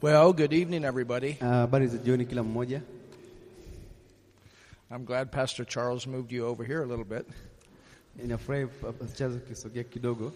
[0.00, 1.38] Well, good evening, everybody.
[1.40, 2.82] Ah, Habari za jioni kila mmoja.
[4.90, 7.26] I'm glad Pastor Charles moved you over here a little bit
[8.18, 10.32] Ninafurahi Pastor Charles kisogea kidogo,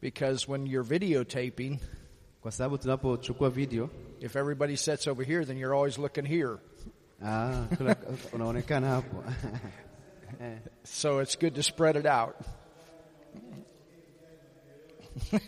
[0.00, 1.78] because when you're videotaping,
[2.42, 6.58] kwa sababu tunapochukua video if everybody sits over here, then you're always looking here.
[7.24, 7.96] ah, kila
[8.32, 9.24] unaonekana hapo
[10.84, 12.34] So it's good to spread it out.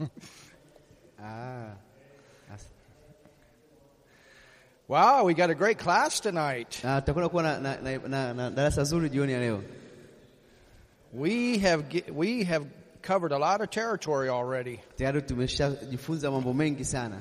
[1.22, 1.70] ah,
[4.88, 6.80] Wow, we got a great class tonight.
[6.84, 9.62] ah, tutakwenda kuwa na, na, na, na, na darasa zuri jioni ya leo.
[11.12, 12.66] We have we have
[13.02, 14.80] covered a lot of territory already.
[14.96, 17.16] Tayari tumeshajifunza mambo mengi sana,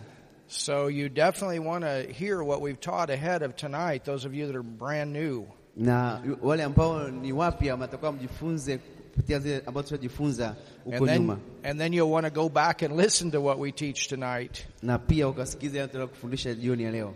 [0.48, 4.46] So you definitely want to hear what we've taught ahead of tonight, those of you
[4.48, 5.48] that are brand new.
[5.78, 8.80] na wale ambao ni wapya matakuwa mjifunze
[9.16, 12.82] kupitia zile ambao tushajifunza huko And nyuma, then, and then you'll want to go back
[12.84, 17.14] and listen to what we teach tonight na pia ukasikiza yale tunataka jioni ya leo,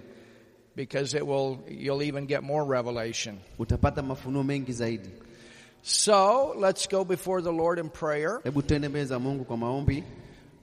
[0.75, 3.37] because it will you'll even get more revelation.
[3.59, 5.09] utapata mafunuo mengi zaidi.
[5.81, 8.39] So let's go before the Lord in prayer.
[8.43, 10.03] Hebu tuende mbele za Mungu kwa maombi.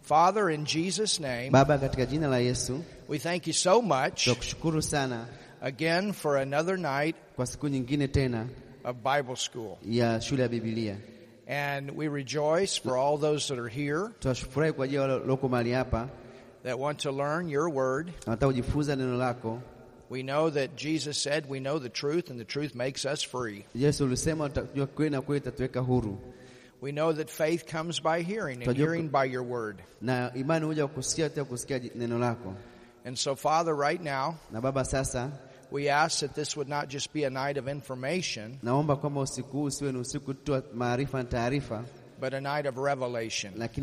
[0.03, 4.29] Father, in Jesus' name, Baba, katika jina la Yesu we thank you so much
[4.81, 5.27] sana
[5.61, 8.47] again for another night kwa siku nyingine tena
[8.85, 9.77] of Bible school.
[9.89, 10.97] ya shule ya Biblia.
[11.49, 15.73] And we rejoice for all those that are here Tunafurahi kwa ajili ya walioko mahali
[15.73, 16.09] hapa
[16.65, 18.13] that want to learn your word.
[18.27, 19.61] wanataka kujifunza neno lako.
[20.11, 23.65] We know that Jesus said we know the truth and the truth makes us free.
[23.75, 26.19] Yesu ulisema tutajua kweli na kweli itatuweka huru,
[26.81, 29.77] We know that faith comes by hearing and hearing by your word.
[30.03, 32.55] na imani huja kusikia tena kusikia neno lako.
[33.05, 35.31] And so Father, right now, Na Baba, sasa
[35.71, 39.51] we ask that this would not just be a night of information, naomba kwamba usiku
[39.57, 41.85] huu usiwe ni usiku tu wa maarifa na taarifa,
[42.21, 43.53] but a night of revelation.
[43.59, 43.75] That,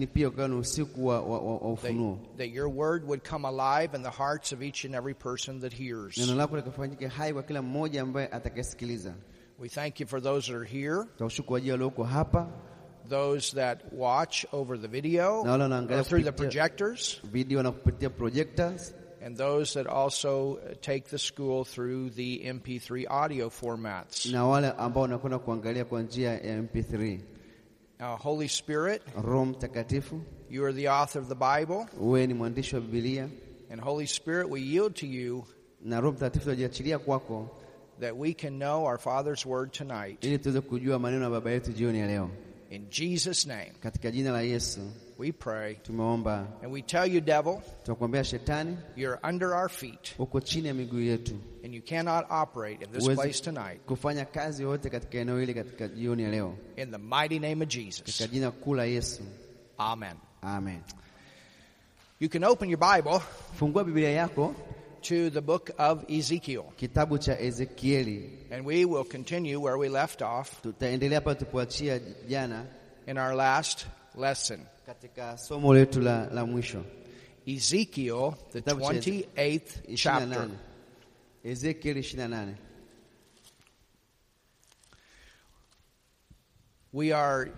[2.37, 5.73] that your word would come alive in the hearts of each and every person that
[5.73, 6.17] hears.
[6.17, 9.13] Neno lako likafanyike hai kwa kila mmoja ambaye atakayesikiliza.
[9.59, 12.47] We thank you for those that are here, Tunashukuru kwa ajili ya walioko hapa
[13.09, 17.19] those that watch over the video na wale or through the projectors,
[19.23, 23.05] video na kupitia projectors and those that also uh, take the school through the MP3
[23.09, 24.25] audio formats.
[24.31, 27.19] na wale ambao wanakwenda kuangalia kwa njia ya MP3.
[27.99, 32.75] Now, Holy Spirit, Roho Mtakatifu, you are the author of the Bible, wewe ni mwandishi
[32.75, 33.29] wa Biblia,
[33.71, 35.45] and Holy Spirit, we yield to you
[35.81, 37.49] na Roho Mtakatifu tunajiachilia kwako
[37.99, 40.23] that we can know our Father's word tonight.
[40.23, 42.29] ili tuweze kujua maneno ya baba yetu jioni ya leo.
[42.69, 44.79] In Jesus' name, Katika jina la Yesu
[45.17, 45.79] we pray.
[45.83, 46.47] tumeomba.
[46.61, 51.37] And we tell you, devil, shetani, you're under our feet, uko chini ya miguu yetu,
[51.63, 53.79] and you cannot operate in this place tonight.
[53.85, 57.69] kufanya kazi yoyote katika eneo hili katika jioni ya leo, In the mighty name of
[57.69, 58.03] Jesus.
[58.03, 59.23] katika jina kuu la Yesu,
[59.77, 60.15] Amen.
[60.41, 60.81] amen.
[62.19, 63.19] You can open your Bible
[63.59, 64.55] Fungua Biblia yako
[65.01, 68.29] to the book of Ezekiel, kitabu cha Ezekieli.
[68.51, 72.65] and we will continue where we left off Tutaendelea pale tulipoachia jana
[73.07, 73.85] in our last
[74.15, 74.59] lesson.
[74.85, 76.83] Katika somo letu la, la mwisho
[77.45, 80.27] Ezekiel, the 28th chapter.
[80.27, 80.49] 28.
[81.43, 82.55] Ezekieli 28.
[86.93, 87.51] We are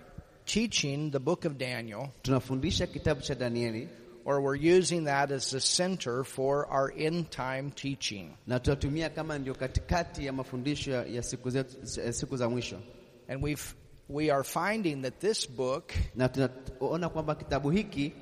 [0.46, 3.88] teaching the book of Daniel, Tunafundisha kitabu cha Danieli
[4.26, 8.34] or we're using that as the center for our end time teaching.
[8.48, 12.80] na tutatumia kama ndio katikati ya mafundisho ya siku, zetu, siku za mwisho,
[13.28, 13.64] And we've,
[14.08, 18.14] we are finding that this book na tunaona kwamba kitabu hiki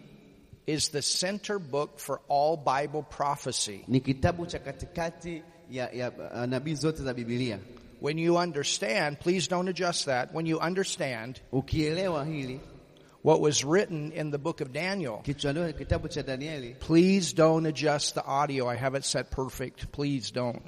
[0.67, 3.83] is the center book for all Bible prophecy.
[3.87, 7.59] ni kitabu cha katikati ya, ya uh, nabii zote za Biblia.
[8.01, 10.33] When you understand, please don't adjust that.
[10.33, 12.59] When you understand Ukielewa hili
[13.23, 16.23] what was written in the book of Daniel, kichwandio kitabu cha
[16.79, 18.67] please don't adjust the audio.
[18.67, 19.91] I have it set perfect.
[19.91, 20.61] Please don't.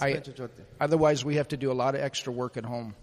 [0.00, 0.22] I-
[0.80, 2.94] Otherwise, we have to do a lot of extra work at home.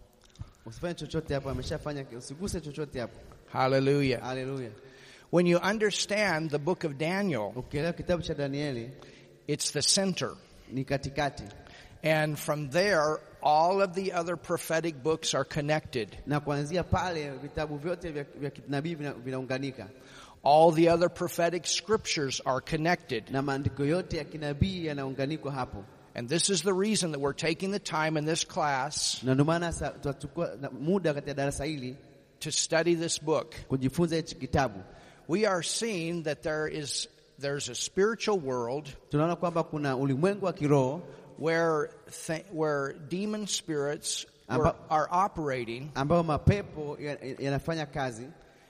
[0.65, 3.17] Usifanye chochote hapo, ameshafanya, usiguse chochote hapo.
[3.53, 4.21] Hallelujah.
[4.21, 4.69] Haleluya!
[5.31, 8.89] When you understand the book of Daniel, Ukielewa kitabu cha Danieli
[9.47, 10.31] it's the center.
[10.71, 11.43] ni katikati,
[12.03, 16.17] And from there, all of the other prophetic books are connected.
[16.25, 19.87] na kuanzia pale vitabu vyote vya, vya kinabii vinaunganika
[20.43, 23.29] All the other prophetic scriptures are connected.
[23.31, 25.83] na maandiko yote ya kinabii yanaunganikwa hapo,
[26.17, 29.45] And this is the reason that we're taking the time in this class na ndio
[29.45, 31.95] maana tutachukua muda katika darasa hili
[32.39, 33.55] to study this book.
[33.67, 34.79] kujifunza hichi kitabu.
[35.27, 37.07] We are seeing that there is
[37.39, 41.01] there's a spiritual world Tunaona kwamba kuna ulimwengu wa kiroho
[41.39, 41.89] where
[42.27, 46.97] th- where demon spirits were, are operating ambao mapepo
[47.39, 48.27] yanafanya kazi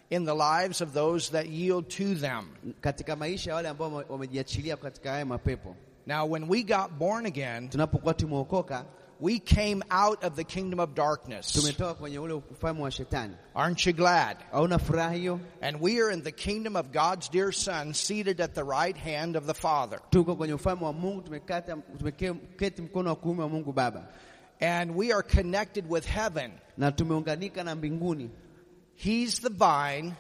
[0.10, 2.46] in the lives of those that yield to them.
[2.82, 5.76] katika maisha wale ambao wamejiachilia katika haya mapepo.
[6.08, 8.86] Now, when we got born again, Tunapokuwa tumeokoka,
[9.20, 11.52] we came out of the kingdom of darkness.
[11.54, 13.34] tumetoka kwenye ule ufalme wa shetani.
[13.56, 14.38] Aren't you glad?
[14.52, 15.40] Hauna furaha hiyo?
[15.62, 19.36] And we are in the kingdom of God's dear Son, seated at the right hand
[19.36, 20.00] of the Father.
[20.12, 24.08] Tuko kwenye ufalme wa Mungu, tumekata tumeketi mkono wa kuume wa Mungu Baba,
[24.62, 26.52] And we are connected with heaven.
[26.78, 28.30] na tumeunganika na mbinguni.
[28.96, 30.14] He's the vine,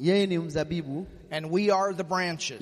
[0.00, 2.60] Yeye ni mzabibu and we are the branches.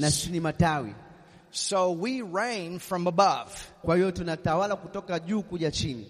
[1.56, 1.86] Sisi ni matawi.
[1.86, 3.50] So we reign from above.
[3.82, 6.06] Kwa hiyo tunatawala kutoka juu kuja chini.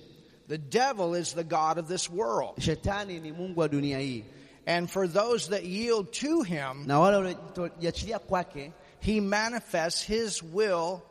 [0.48, 2.58] The devil is the God of this world.
[2.60, 4.25] Shetani ni mungu wa dunia hii,
[4.66, 11.02] And for those that yield to him, na wale waliojiachilia kwake he manifests his will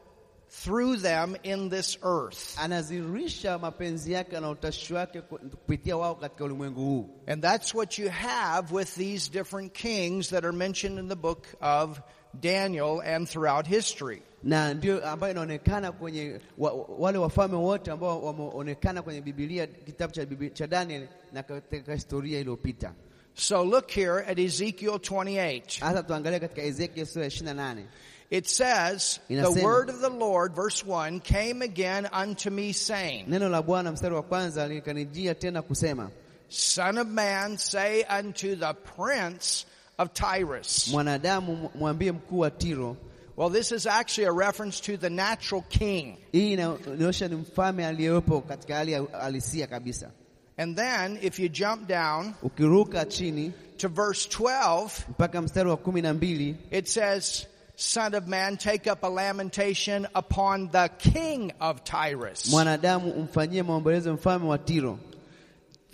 [0.49, 2.57] through them in this earth.
[2.59, 7.09] anazirisha mapenzi yake na utashi wake kupitia wao katika ulimwengu huu.
[7.27, 11.47] And that's what you have with these different kings that are mentioned in the book
[11.61, 11.99] of
[12.41, 14.21] Daniel and throughout history.
[14.43, 20.25] na ndio ambayo inaonekana kwenye wa, wale wafalme wote ambao wameonekana kwenye Biblia, kitabu cha,
[20.25, 22.93] Biblia, cha Daniel na katika historia iliyopita.
[23.33, 25.79] So look here at Ezekiel 28.
[25.79, 27.83] Hasa tuangalie katika Ezekiel sura ya 28.
[28.29, 33.49] It says, The word of the Lord, verse 1, came again unto me saying, Neno
[33.49, 36.09] la Bwana mstari wa kwanza likanijia tena kusema,
[36.49, 39.65] Son of man, say unto the prince
[39.97, 40.87] of Tyrus.
[40.91, 42.97] mwanadamu mwambie mkuu wa Tiro.
[43.37, 46.17] Well, this is actually a reference to the natural king.
[46.31, 50.11] Hii inaonyesha ni mfalme aliyepo katika hali halisia kabisa.
[50.57, 56.01] And then, if you jump down Ukiruka chini to verse 12, mpaka mstari wa kumi
[56.01, 57.45] na mbili it says,
[57.77, 62.49] Son of man, take up a lamentation upon the king of Tyrus.
[62.51, 64.99] mwanadamu umfanyie maombolezo mfalme wa Tiro.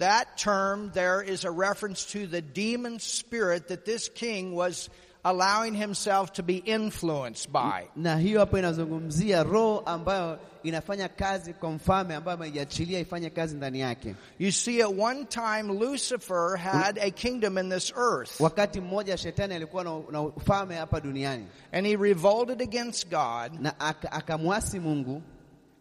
[0.02, 4.90] That term there is a reference to the demon spirit that this king was
[5.24, 7.88] allowing himself to be influenced by.
[7.96, 13.80] na hiyo hapo inazungumzia roho ambayo inafanya kazi kwa mfalme ambayo ameiachilia ifanye kazi ndani
[13.80, 14.16] yake.
[14.40, 19.54] You see, at one time, Lucifer had a kingdom in this earth, Wakati mmoja shetani
[19.56, 23.80] alikuwa na, ufalme hapa duniani and he revolted against God, na
[24.12, 25.22] akamwasi Mungu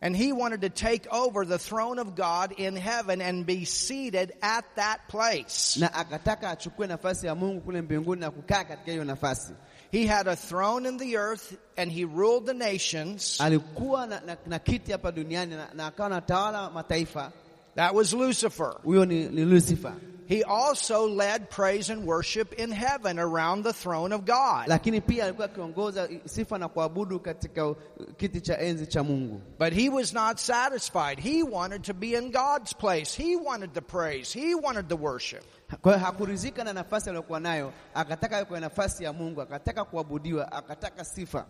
[0.02, 4.32] and he wanted to take over the throne of God in heaven and be seated
[4.42, 5.76] at that place.
[5.80, 9.52] na akataka achukue nafasi ya Mungu kule mbinguni na kukaa katika hiyo nafasi.
[9.92, 13.38] He had a throne in the earth, and he ruled the nations.
[13.40, 17.32] Alikuwa na, na, na kiti hapa duniani na, na akawa anatawala mataifa.
[17.74, 18.76] That was Lucifer.
[18.84, 19.92] Huyo ni, ni Lucifer,
[20.30, 24.66] He also led praise and worship in heaven around the throne of God.
[24.68, 27.74] lakini pia alikuwa akiongoza sifa na kuabudu katika
[28.16, 29.40] kiti cha enzi cha Mungu.
[29.58, 31.18] But he was not satisfied.
[31.18, 33.22] He wanted to be in God's place.
[33.22, 34.32] He wanted the praise.
[34.40, 35.42] He wanted the worship.
[35.82, 41.04] Kwa hiyo hakuridhika na nafasi aliyokuwa nayo, akataka awe nafasi ya Mungu, akataka kuabudiwa, akataka
[41.04, 41.46] sifa.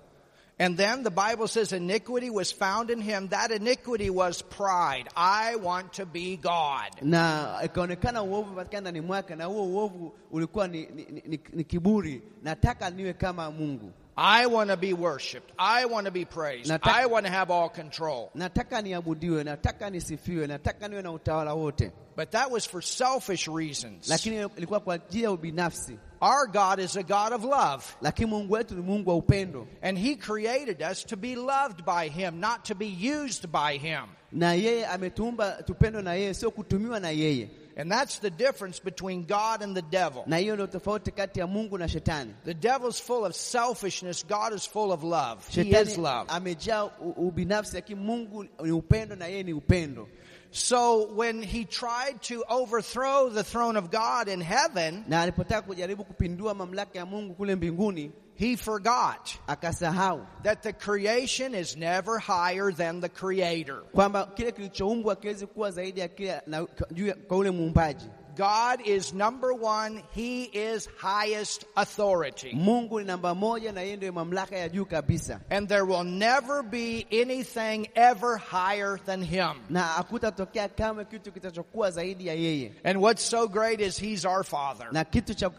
[0.60, 3.28] And then the Bible says iniquity was found in him.
[3.28, 5.08] That iniquity was pride.
[5.16, 6.90] I want to be God.
[7.02, 11.64] Na ikaonekana uovu patikana ndani mwake, na huo uovu ulikuwa ni, ni, ni, ni, ni
[11.64, 15.50] kiburi, nataka niwe kama Mungu, I want to be worshiped.
[15.58, 16.70] I want to be praised.
[16.70, 18.28] Nataka- I want to have all control.
[18.34, 21.92] nataka niabudiwe, nataka nisifiwe, nataka niwe na utawala wote.
[22.16, 24.08] But that was for selfish reasons.
[24.08, 25.98] Lakini ilikuwa kwa ajili ya ubinafsi.
[26.22, 27.96] Our God is a God of love.
[28.03, 32.08] Lakini Mungu wetu ni Mungu wa upendo, And He created us to be loved by
[32.08, 34.05] Him, not to be used by Him.
[34.32, 37.48] na yeye ametuumba tupendwe na yeye, sio kutumiwa na yeye.
[37.77, 40.22] And that's the difference between God and the devil.
[40.27, 42.34] Na hiyo ndio tofauti kati ya Mungu na shetani.
[42.44, 44.22] The devil's full of selfishness.
[44.29, 45.48] God is full of love.
[45.48, 46.29] He is love.
[46.29, 46.84] amejaa
[47.17, 50.08] ubinafsi, lakini Mungu ni upendo na yeye ni upendo.
[50.52, 56.04] So when he tried to overthrow the throne of God in heaven, Na alipotaka kujaribu
[56.04, 62.72] kupindua mamlaka ya Mungu kule mbinguni, he forgot akasahau that the creation is never higher
[62.72, 63.82] than the creator.
[63.94, 68.06] kwamba kile kilichoumbwa kiwezi kuwa zaidi ya kile na juu ya- kwa ule muumbaji.
[68.37, 70.03] God is number one.
[70.13, 72.53] He is highest authority.
[72.55, 77.06] Mungu ni namba moja na yeye mamlaka ya juu kabisa, And there will never be
[77.13, 79.60] anything ever higher than him.
[79.69, 82.72] na hakutatokea kama kitu kitachokuwa zaidi ya yeye.
[82.84, 84.89] And what's so great is he's our father.
[84.93, 85.51] Na kitu cha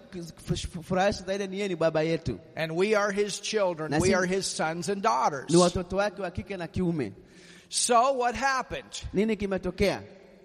[0.84, 4.00] furahisha zaidi ni yeye ni baba yetu, And we are his children.
[4.02, 5.50] We are his sons and daughters.
[5.50, 7.12] ni watoto wake wa kike na kiume.
[7.70, 9.04] So what happened?
[9.14, 10.02] Nini kimetokea?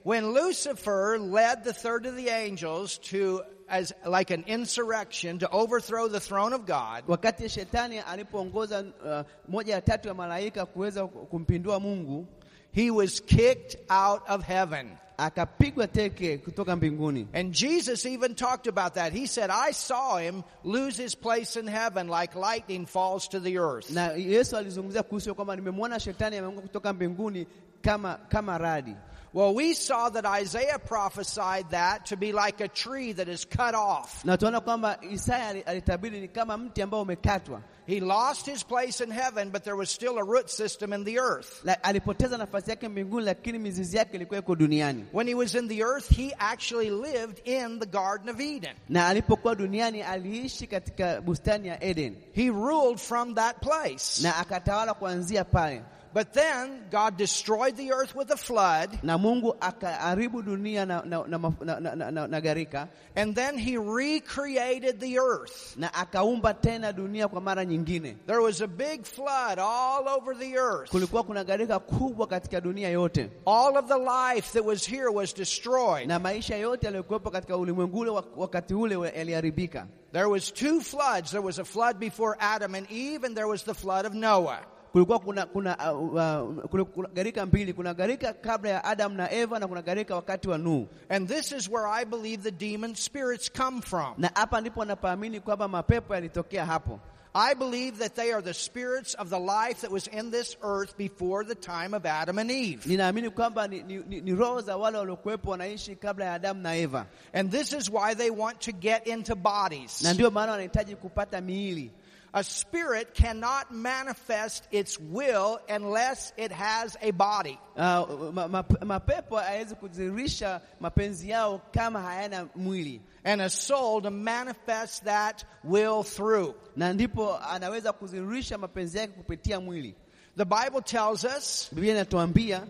[0.07, 6.07] When Lucifer led the third of the angels to as like an insurrection to overthrow
[6.07, 11.81] the throne of God, Wakati shetani alipoongoza uh, moja ya tatu ya malaika kuweza kumpindua
[11.81, 12.27] Mungu,
[12.73, 14.91] he was kicked out of heaven.
[15.19, 17.27] akapigwa teke kutoka mbinguni.
[17.33, 19.13] And Jesus even talked about that.
[19.13, 23.59] He said, I saw him lose his place in heaven like lightning falls to the
[23.59, 23.91] earth.
[23.91, 27.47] Na Yesu alizungumzia kuhusu kwamba nimemwona shetani ameanguka kutoka mbinguni
[27.83, 28.95] kama kama radi.
[29.37, 33.75] Well, we saw that Isaiah prophesied that to be like a tree that is cut
[33.75, 34.25] off.
[34.25, 37.61] Na tunaona kwamba Isaya alitabiri ni kama mti ambao umekatwa.
[37.87, 41.19] He lost his place in heaven, but there was still a root system in the
[41.19, 41.61] earth.
[41.65, 45.05] La, alipoteza nafasi yake mbinguni, lakini mizizi yake ilikuwa iko duniani.
[45.13, 48.75] When he was in the earth, he actually lived in the Garden of Eden.
[48.89, 54.23] Na alipokuwa duniani aliishi katika bustani ya Eden He ruled from that place.
[54.23, 55.83] na akatawala kuanzia pale,
[56.17, 61.27] But then God destroyed the earth with a flood, na Mungu akaharibu dunia na, na,
[61.27, 65.75] na, na, na, na and then he recreated the earth.
[65.77, 68.17] na akaumba tena dunia kwa mara nyingine.
[68.27, 70.91] There was a big flood all over the earth.
[70.91, 75.35] Kulikuwa kuna gharika kubwa katika dunia yote, All of the life that was here was
[75.35, 76.09] destroyed.
[76.09, 79.87] na maisha yote yaliyokuwepo katika ulimwengu ule wak- wakati ule yaliharibika.
[80.13, 81.31] There was two floods.
[81.31, 84.61] There was a flood before Adam and Eve, and there was the flood of Noah.
[84.93, 87.73] Kulikuwa kuna kuna, uh, uh, kuna, kuna gharika mbili.
[87.73, 90.89] Kuna gharika kabla ya Adam na Eva, na kuna gharika wakati wa Nuhu.
[91.09, 94.15] And this is where I believe the demon spirits come from.
[94.19, 97.01] Na hapa ndipo napaamini kwamba mapepo yalitokea hapo.
[97.39, 100.97] I believe that they are the spirits of the life that was in this earth
[100.97, 102.87] before the time of Adam and Eve.
[102.87, 106.75] Ninaamini kwamba ni, ni, ni, ni roho za wale waliokuwepo wanaishi kabla ya Adamu na
[106.77, 110.03] Eva, And this is why they want to get into bodies.
[110.03, 111.91] na ndio maana wanahitaji kupata miili.
[112.39, 117.59] A spirit cannot manifest its will unless it has a body.
[117.75, 124.11] Uh, ma, ma, mapepo hayawezi kudhihirisha mapenzi yao kama hayana mwili, and a soul to
[124.11, 126.55] manifest that will through.
[126.77, 129.95] na ndipo anaweza kudhihirisha mapenzi yake kupitia mwili.
[130.37, 131.71] The Bible tells us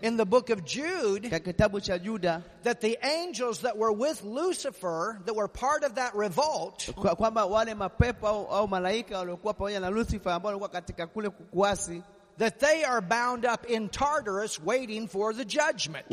[0.01, 4.23] in the book of Jude katika kitabu cha Juda that the angels that were with
[4.23, 9.53] Lucifer, that were part of that revolt, kwa- kwamba wale mapepo au, au malaika waliokuwa
[9.53, 12.01] pamoja na Lucifer ambao walikuwa katika kule kuasi
[12.37, 16.05] that they are bound up in Tartarus waiting for the judgment.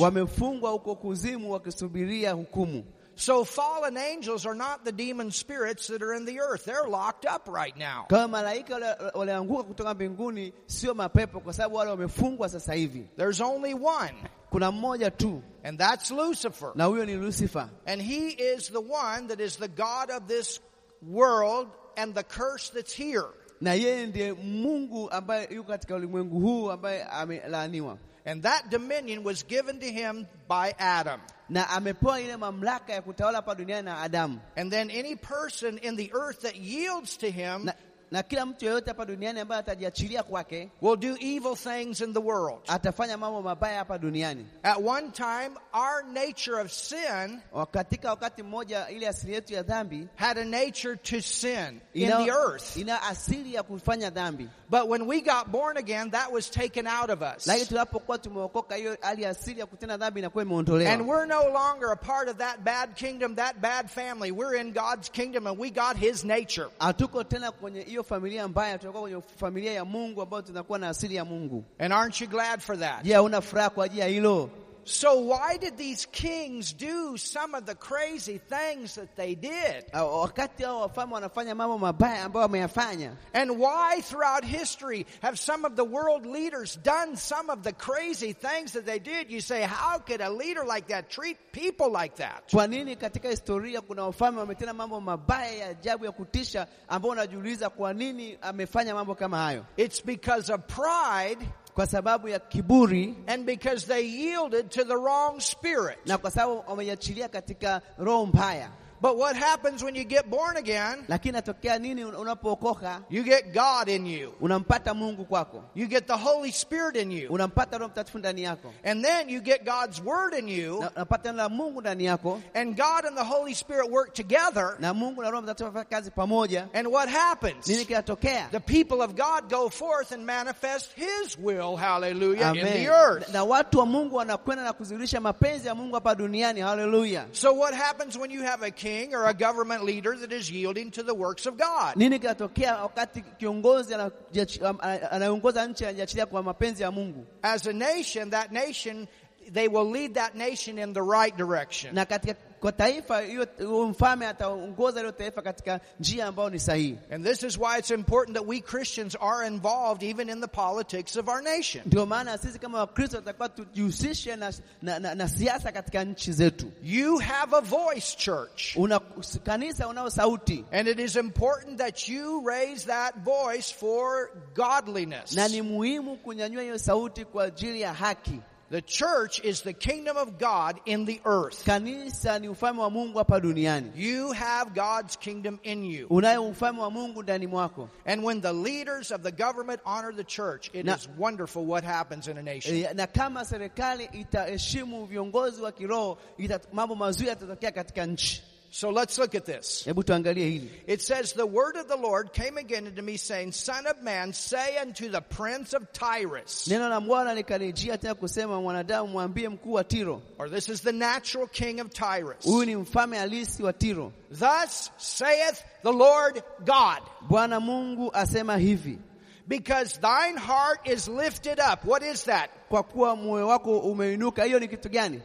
[3.16, 3.44] Wamefungwa huko kuzimu wakisubiria hukumu.
[3.44, 6.64] So fallen angels are not the demon spirits that are in the earth.
[6.64, 8.06] They're locked up right now.
[8.08, 13.08] Kama malaika walianguka kutoka mbinguni, sio mapepo, kwa sababu wale wamefungwa sasa hivi.
[13.16, 14.14] There's only one,
[14.50, 16.72] Kuna mmoja tu, and that's Lucifer.
[16.74, 20.60] na huyo ni Lucifer, And he is the one that is the God of this
[21.02, 23.26] world and the curse that's here.
[23.60, 29.46] na yeye ndiye Mungu ambaye yuko katika ulimwengu huu ambaye amelaaniwa And that dominion was
[29.46, 31.20] given to him by Adam.
[31.48, 35.96] Na amepewa ile mamlaka ya kutawala hapa duniani na Adamu, And then any person in
[35.96, 37.72] the earth that yields to him na,
[38.14, 42.20] na kila mtu yeyote hapa duniani ambaye atajiachilia kwake will do evil things in the
[42.20, 42.58] world.
[42.68, 44.46] atafanya mambo mabaya hapa duniani.
[44.62, 47.40] At one time, our nature of sin
[47.70, 52.30] Katika wakati mmoja, ile asili yetu ya dhambi had a nature to sin in the
[52.30, 52.76] earth.
[52.76, 57.10] ina asili ya kufanya dhambi, But when we got born again, that was taken out
[57.10, 57.46] of us.
[57.46, 61.96] lakini tunapokuwa tumeokoka, hiyo hali asili ya kutenda dhambi inakuwa And we're no longer a
[61.96, 64.30] part of that bad kingdom, that bad family.
[64.32, 66.68] We're in God's kingdom and we got His nature.
[66.78, 71.14] hatuko tena kwenye hiyo familia mbaya, tunakuwa kwenye familia ya Mungu ambayo tunakuwa na asili
[71.14, 71.64] ya Mungu.
[71.78, 73.02] And aren't you glad for that?
[73.04, 74.50] Je, hauna furaha kwa ajili ya hilo?
[74.86, 79.84] So why did these kings do some of the crazy things that they did?
[79.94, 85.64] Ah, Wakati hao wafalme wanafanya mambo mabaya ambayo wameyafanya, And why throughout history have some
[85.64, 89.30] of the world leaders done some of the crazy things that they did?
[89.30, 92.50] You say, how could a leader like that treat people like that?
[92.50, 97.70] kwa nini katika historia kuna wafalme wametenda mambo mabaya ya ajabu ya kutisha, ambao unajiuliza
[97.70, 99.64] kwa nini amefanya mambo kama hayo?
[99.76, 105.40] It's because of pride Kwa sababu ya kiburi and because they yielded to the wrong
[105.40, 105.98] spirit.
[106.06, 108.70] na kwa sababu wamejiachilia katika roho mbaya.
[109.00, 111.04] But what happens when you get born again?
[111.08, 113.02] Lakini natokea nini unapookoka?
[113.10, 114.32] You get God in you.
[114.40, 117.28] Unampata Mungu kwako, You get the Holy Spirit in you.
[117.32, 120.78] unampata Roho Mtakatifu ndani yako, And then you get God's Word in you.
[120.96, 124.76] unapata neno Mungu ndani yako, And God and the Holy Spirit work together.
[124.78, 126.68] na Mungu na Roho Mtakatifu wanafanya kazi pamoja.
[126.74, 127.68] And what happens?
[127.68, 128.48] Nini kinatokea?
[128.50, 133.28] The people of God go forth and manifest His will, hallelujah, in the earth.
[133.32, 136.60] Na watu wa Mungu wanakwenda na kudhihirisha mapenzi ya Mungu hapa duniani.
[136.60, 137.26] Haleluya!
[137.32, 140.90] So what happens when you have a king or a government leader that is yielding
[140.90, 141.96] to the works of God?
[141.96, 147.26] Nini kinatokea wakati kiongozi anajiachi- am- ana- anayeongoza nchi anajiachilia kwa mapenzi ya Mungu?
[147.42, 149.06] As a nation, that nation,
[149.52, 151.94] they will lead that nation in the right direction.
[151.94, 153.46] Na katika kwa taifa hiyo,
[153.88, 156.98] mfalme ataongoza hilo taifa katika njia ambayo ni sahihi.
[157.10, 161.16] And this is why it's important that we Christians are involved even in the politics
[161.16, 161.82] of our nation.
[161.86, 164.52] Ndio maana sisi kama Wakristo tutakuwa tujihusishe na,
[164.82, 166.66] na, na, na siasa katika nchi zetu.
[166.82, 168.76] You have a voice, church.
[168.76, 169.00] Una
[169.44, 175.32] kanisa unao sauti, And it is important that you raise that voice for godliness.
[175.32, 178.40] na ni muhimu kunyanyua hiyo sauti kwa ajili ya haki.
[178.70, 181.64] The church is the kingdom of God in the earth.
[181.64, 183.92] Kanisa ni ufalme wa Mungu hapa duniani.
[183.94, 186.06] You have God's kingdom in you.
[186.08, 187.88] Unayo ufalme wa Mungu ndani mwako.
[188.06, 191.84] And when the leaders of the government honor the church, it Na- is wonderful what
[191.84, 192.74] happens in a nation.
[192.74, 198.42] E, na kama serikali itaheshimu viongozi wa kiroho ita, mambo mazuri yatatokea katika nchi.
[198.76, 199.84] So let's look at this.
[199.86, 200.68] Hebu tuangalie hili.
[200.88, 204.32] It says, The word of the Lord came again unto me, saying, Son of man,
[204.32, 209.72] say unto the prince of Tyrus, Neno la Bwana likanijia tena kusema, mwanadamu, mwambie mkuu
[209.72, 210.22] wa Tiro.
[210.38, 212.44] or this is the natural king of Tyrus.
[212.44, 214.12] Huyu ni mfalme halisi wa Tiro.
[214.32, 218.98] Thus saith the Lord God, Bwana Mungu asema hivi,
[219.46, 221.84] because thine heart is lifted up.
[221.84, 222.50] What is that?
[222.68, 224.44] kwa kuwa moyo wako umeinuka.
[224.44, 225.20] Hiyo ni kitu gani?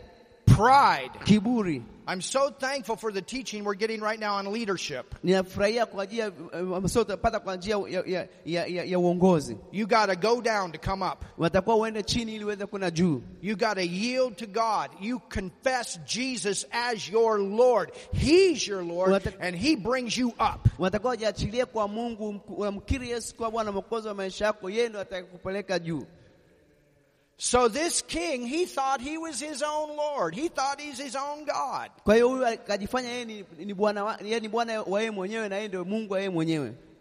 [0.45, 1.19] Pride.
[1.23, 1.81] Kiburi.
[2.11, 5.15] I'm so thankful for the teaching we're getting right now on leadership.
[5.23, 9.57] Ninafurahia kwa ajili ya eh, masomo tutapata kwa njia ya, ya, ya, ya, ya uongozi.
[9.71, 11.23] You got to go down to come up.
[11.37, 13.21] Unatakuwa uende chini ili uweze kuna juu.
[13.41, 14.89] You got to yield to God.
[15.01, 17.91] You confess Jesus as your Lord.
[18.13, 20.67] He's your Lord, and He brings you up.
[20.79, 25.79] Unatakiwa ujiachilie kwa Mungu, unamkiri Yesu kuwa Bwana mwokozi wa maisha yako, yeye ndo atakupeleka
[25.79, 26.05] juu.
[27.41, 30.35] So this king, he thought he was his own Lord.
[30.35, 31.89] He thought he's his own God.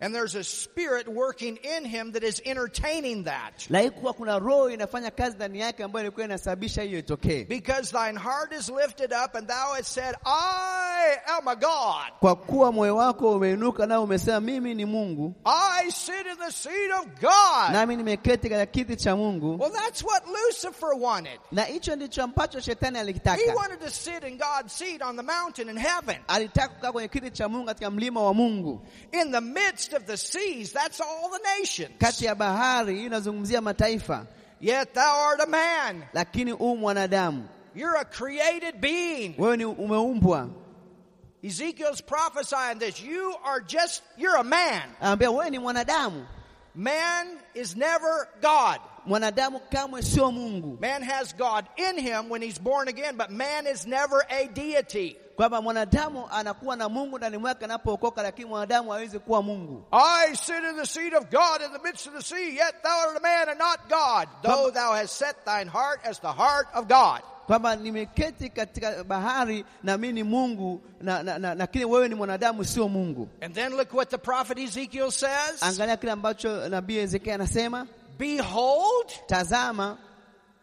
[0.00, 3.67] And there's a spirit working in him that is entertaining that.
[3.69, 7.45] Na kuna roho inafanya kazi ndani yake ambayo ilikuwa inasababisha hiyo itokee.
[7.45, 12.12] Because thine heart is lifted up, and thou hast said, I am a God.
[12.21, 16.90] Kwa kuwa moyo wako umeinuka nao umesema mimi ni Mungu, I sit in the seat
[17.00, 17.73] of God.
[17.73, 19.59] nami nimeketi katika kiti cha Mungu.
[19.61, 21.40] Well, that's what Lucifer wanted.
[21.52, 25.69] Na hicho ndicho ambacho shetani He wanted to sit in God's seat on the mountain
[25.69, 26.17] in heaven.
[26.28, 30.16] Alitaka kukaa kwenye kiti cha Mungu katika mlima wa Mungu, In the midst of the
[30.16, 31.90] seas, that's all the nations.
[31.99, 33.05] kati ya bahari.
[33.07, 34.27] Inazungumzia mataifa,
[34.61, 36.05] Yet thou art a man.
[36.14, 39.35] lakini mwanadamu, You're a created being.
[39.38, 40.48] wewe ni umeumbwa.
[41.42, 43.01] Ezekiel's prophesying this.
[43.01, 44.83] You are just, you're a man.
[45.01, 46.27] Anambia wewe ni mwanadamu.
[46.74, 48.81] Man is never God.
[49.07, 53.66] Mwanadamu kamwe sio Mungu, Man has God in him when he's born again, but man
[53.66, 55.16] is never a deity.
[55.38, 59.85] Kwamba mwanadamu anakuwa na Mungu ndani mwake anapookoka, lakini mwanadamu hawezi kuwa Mungu.
[59.92, 63.01] I sit in the seat of God in the midst of the sea, yet thou
[63.09, 66.66] art a man and not God, though thou hast set thine heart as the heart
[66.74, 67.20] of God.
[67.46, 72.64] Kwamba nimeketi katika bahari na mimi ni Mungu na, na, na, lakini wewe ni mwanadamu
[72.64, 73.29] sio Mungu.
[73.40, 75.62] And then look what the prophet Ezekiel says.
[75.62, 77.87] Angalia kile ambacho nabii Ezekia anasema,
[78.18, 79.96] Behold, tazama,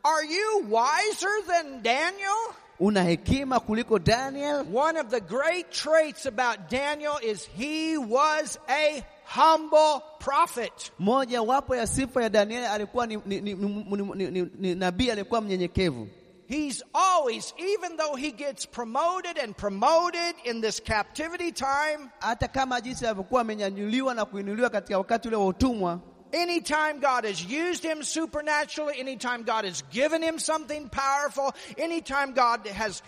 [0.03, 2.53] are you wiser than Daniel?
[2.79, 4.65] Una hekima kuliko Daniel.
[4.73, 10.91] One of the great traits about Daniel is he was a humble prophet.
[10.99, 15.11] Moja wapo ya sifa ya Danieli alikuwa ni, ni, ni, ni, ni, ni, ni nabii
[15.11, 16.07] alikuwa mnyenyekevu.
[16.47, 22.81] He's always, even though he gets promoted and promoted in this captivity time, Hata kama
[22.81, 25.99] jinsi alivyokuwa amenyanyuliwa na kuinuliwa katika wakati ule wa utumwa,
[26.35, 32.67] anytime God has used him supernaturally, anytime God has given him something powerful, anytime God
[32.67, 33.01] has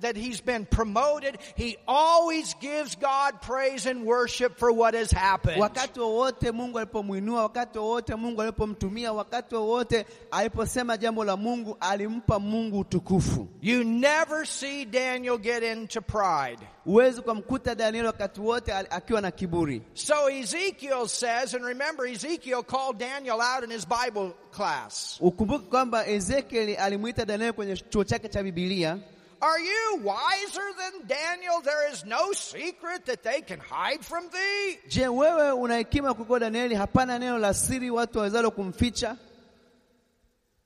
[0.00, 5.60] that he's been promoted, he always gives God praise and worship for what has happened.
[5.62, 12.38] wakati wowote Mungu alipomwinua, wakati wowote Mungu alipomtumia, wakati wowote aliposema jambo la Mungu, alimpa
[12.38, 13.48] Mungu utukufu.
[13.62, 16.58] You never see Daniel get into pride.
[16.84, 19.82] Huwezi ukamkuta Danieli wakati wote akiwa na kiburi.
[19.94, 25.18] So Ezekiel says, and remember, Ezekiel called Daniel out in his Bible class.
[25.20, 28.98] Ukumbuke kwamba Ezekieli alimwita Danieli kwenye chuo chake cha Biblia,
[29.42, 31.60] Are you wiser than Daniel?
[31.64, 34.78] There is no secret that they can hide from thee.
[34.88, 36.74] je, wewe una hekima kuliko Danieli?
[36.76, 39.16] Hapana neno la siri watu wawezalo kumficha.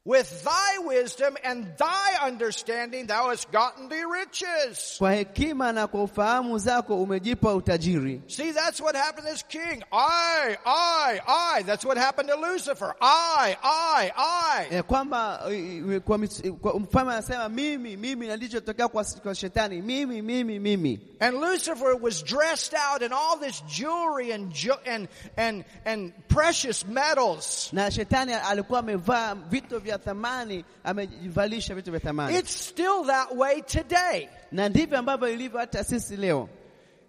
[0.07, 4.95] With thy wisdom and thy understanding thou hast gotten thee riches.
[4.99, 8.23] Kwa hekima na kwa ufahamu zako umejipa utajiri.
[8.29, 9.83] See, that's what happened to this king.
[9.93, 11.63] I, I, I.
[11.63, 12.95] That's what happened to Lucifer.
[13.01, 14.67] I, I, I.
[14.71, 19.83] Eh, eh, eh, kwa, mis- kwa mfalme anasema mimi mimi, na ndichotokea kwa, kwa shetani
[19.83, 21.01] mimi mimi mimi.
[21.21, 24.53] And Lucifer was dressed out in all this jewelry and,
[24.87, 27.71] and, and, and precious metals.
[27.73, 33.63] Na shetani alikuwa amevaa vito vya thamani, amejivalisha vitu vya thamani, It's still that way
[33.63, 34.29] today.
[34.53, 36.49] na ndivyo ambavyo ilivyo hata sisi leo.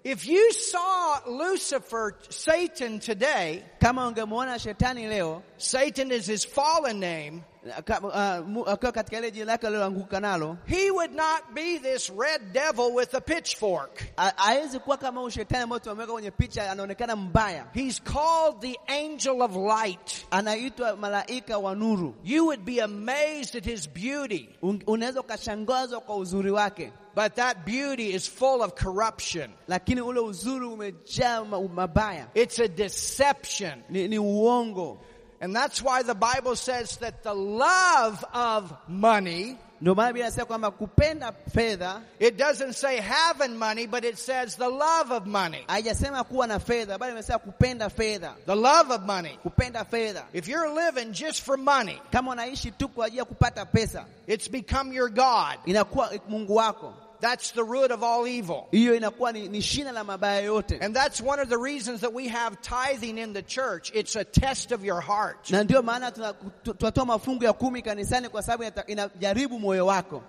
[0.03, 7.43] If you saw Lucifer, Satan today, Kama ungemwona shetani leo Satan is his fallen name,
[7.85, 7.99] ka-
[8.41, 12.09] uh, mu- uh, akiwa katika ile jina lake aliloanguka nalo, he would not be this
[12.19, 14.03] red devil with a pitchfork.
[14.17, 17.65] ha- hawezi kuwa kama huyu shetani ambao tumeweka kwenye picha, anaonekana mbaya.
[17.73, 20.25] He's called the angel of light.
[20.31, 22.15] Anaitwa malaika wa nuru.
[22.23, 27.57] You would be amazed at his beauty, Un- Unaweza ukashangazwa kwa uzuri wake, but that
[27.65, 29.49] beauty is full of corruption.
[29.67, 33.83] lakini ule uzuri umejaa ma- mabaya, It's a deception.
[35.41, 35.55] Ni, ni uongo.
[35.55, 40.45] And that's why the Bible says that the love of money, Ndio maana Biblia inasema
[40.45, 45.63] kwamba kupenda fedha, it doesn't say having money, but it says the love of money.
[45.67, 49.37] haijasema kuwa na fedha, bali imesema kupenda fedha, The love of money.
[49.43, 50.23] kupenda fedha.
[50.33, 54.49] If you're living just for money, Kama unaishi tu kwa ajili ya kupata pesa, it's
[54.51, 55.59] become your God.
[55.65, 56.93] inakuwa Mungu wako.
[57.19, 58.67] That's the root of all evil.
[58.71, 62.13] Hiyo inakuwa ni, ni shina la mabaya yote, And that's one of the reasons that
[62.13, 63.91] we have tithing in the church.
[63.95, 65.49] It's a test of your heart.
[65.51, 66.11] na ndio maana
[66.77, 70.23] tunatoa mafungu ya kumi kanisani, kwa sababu inajaribu moyo wako.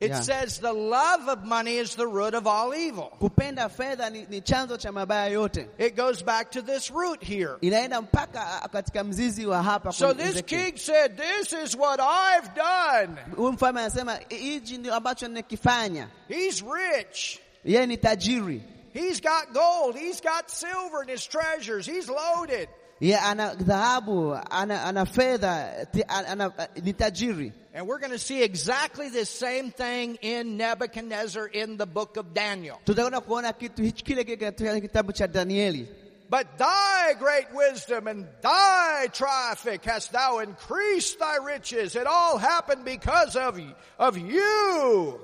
[0.00, 0.20] It Yeah.
[0.20, 3.10] says the love of money is the root of all evil.
[3.20, 7.56] Kupenda fedha ni, ni chanzo cha mabaya yote, It goes back to this root here.
[7.60, 9.92] inaenda mpaka katika mzizi wa hapa.
[9.92, 13.16] So this king said, This is what I've done.
[13.36, 16.08] Huyu mfalme anasema hichi ndio ambacho nimekifanya.
[16.28, 17.40] He's rich.
[17.64, 18.62] Yeye ni tajiri,
[18.94, 19.96] He's got gold.
[19.96, 21.86] He's got silver in his treasures.
[21.86, 22.68] He's loaded.
[23.00, 27.52] Yeye ana dhahabu, ana, ana fedha, ana, ni tajiri.
[27.74, 32.34] And we're going to see exactly the same thing in Nebuchadnezzar in the book of
[32.34, 32.80] Daniel.
[32.84, 35.86] Tutakwenda kuona kitu hichi kile kile katika kitabu cha Danieli.
[36.30, 41.94] But thy great wisdom and thy traffic hast thou increased thy riches.
[41.96, 43.58] It all happened because of,
[43.98, 45.20] of you.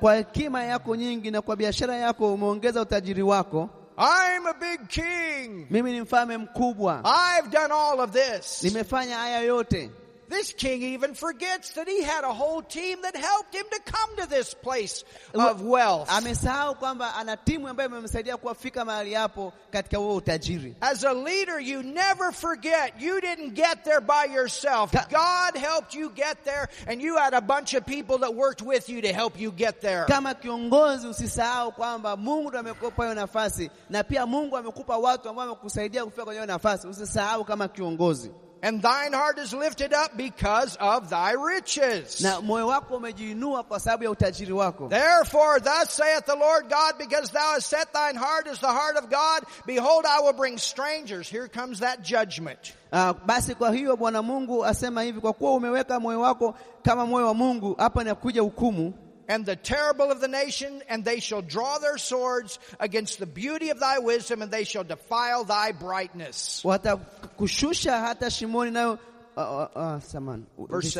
[0.00, 3.70] Kwa hekima yako nyingi na kwa biashara yako umeongeza utajiri wako.
[4.00, 5.66] I'm a big king.
[5.70, 8.62] Mimi ni mfalme mkubwa, I've done all of this.
[8.62, 9.90] nimefanya haya yote.
[10.28, 14.16] This king even forgets that he had a whole team that helped him to come
[14.16, 16.08] to this place of wealth.
[16.10, 20.74] Amesahau kwamba ana timu ambayo imemsaidia kuwafika mahali hapo katika huo utajiri.
[20.80, 24.92] As a leader, you never forget you didn't get there by yourself.
[24.92, 28.88] God helped you get there, and you had a bunch of people that worked with
[28.88, 30.04] you to help you get there.
[30.06, 35.44] Kama kiongozi, usisahau kwamba Mungu ndo amekupa hiyo nafasi, na pia Mungu amekupa watu ambao
[35.48, 36.86] wamekusaidia kufika kwenye hiyo nafasi.
[36.86, 38.30] Usisahau kama kiongozi,
[38.62, 42.20] And thine heart is lifted up because of thy riches.
[42.20, 44.88] na moyo wako umejiinua kwa sababu ya utajiri wako.
[44.88, 48.96] Therefore, thus saith the Lord God, because thou hast set thine heart as the heart
[48.96, 51.28] of God, behold, I will bring strangers.
[51.28, 52.74] Here comes that judgment.
[52.92, 57.26] Uh, basi kwa hiyo Bwana Mungu asema hivi, kwa kuwa umeweka moyo wako kama moyo
[57.26, 58.92] wa Mungu, hapa inakuja hukumu
[59.28, 63.68] and the terrible of the nation, and they shall draw their swords against the beauty
[63.70, 66.62] of thy wisdom, and they shall defile thy brightness.
[66.64, 68.98] watakushusha hata shimoni nayo
[69.36, 70.66] uh, uh, uh.
[70.68, 70.98] Verse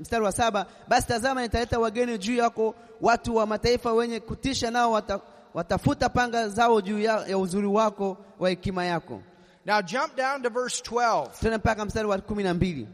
[0.00, 4.92] mstari wa saba basi tazama nitaleta wageni juu yako watu wa mataifa wenye kutisha nao
[4.92, 5.20] wata,
[5.54, 9.22] watafuta panga zao juu ya, ya uzuri wako wa hekima yako
[9.66, 11.28] Now jump down to verse 12.
[11.40, 12.88] tena mpaka mstari wa kumi na mbili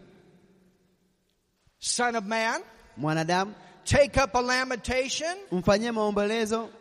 [1.79, 2.63] Son of man,
[2.97, 5.37] mwanadamu take up a lamentation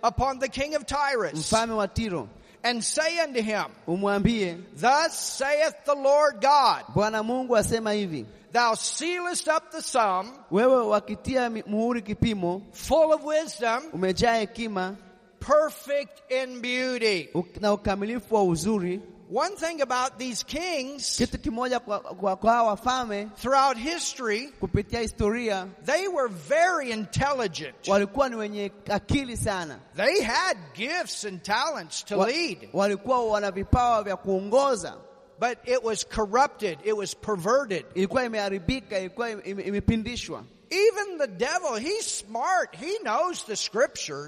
[0.04, 2.30] upon the king of Tyrus, mfalme wa Tiro
[2.64, 3.66] and say unto him,
[4.76, 7.50] Thus saith the Lord God, Mungu
[7.94, 13.82] hivi Thou sealest up the sum, wewe wakitia mi- muhuri kipimo full of wisdom,
[15.40, 17.30] perfect in beauty.
[19.30, 22.64] U- na ukamilifu wa uzuri One thing about these kings kitu kimoja kwa, kwa, kwa
[22.64, 27.88] wafalme throughout history, kupitia historia they were very intelligent.
[27.88, 33.52] walikuwa ni wenye akili sana They had gifts and talents to Wa- lead, walikuwa wana
[33.52, 34.94] vipawa vya kuongoza
[35.40, 37.86] but it was corrupted, it was perverted.
[37.96, 42.76] ilikuwa imeharibika ilikuwa imepindishwa Even the devil, he's smart.
[42.76, 44.28] He knows the scriptures.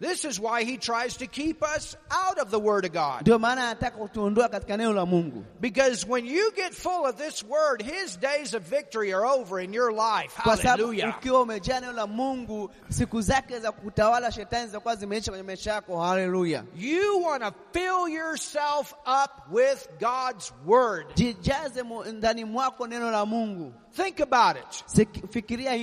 [0.00, 1.96] Hata shetani ana akili anajua maandiko This is why he tries to keep us
[2.28, 3.20] out of the Word of God.
[3.20, 7.44] ndio maana anataka kutuondoa katika neno la mungu Because when you get full of this
[7.44, 10.42] Word, His days of victory are over in your life.
[10.42, 11.18] kwa sababu Hallelujah.
[11.18, 16.00] ukiwa umejaa neno la mungu siku zake za kutawala shetani zitakuwa zimeisha kwenye maisha yako
[16.00, 18.92] haleluya You want to fill yourself
[19.24, 21.06] up with God's Word.
[21.14, 24.84] jijaze ndani mwako neno la mungu Think about it.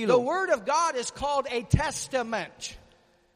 [0.06, 2.76] The Word of God is called a testament.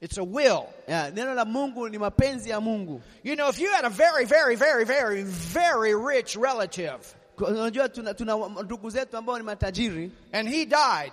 [0.06, 0.68] It's a will.
[0.88, 4.24] ya, neno la mungu ni mapenzi ya mungu You know, if you had a very,
[4.24, 10.48] very, very, very, very rich relative, Unajua tuna, tuna ndugu zetu ambao ni matajiri and
[10.48, 11.12] he died.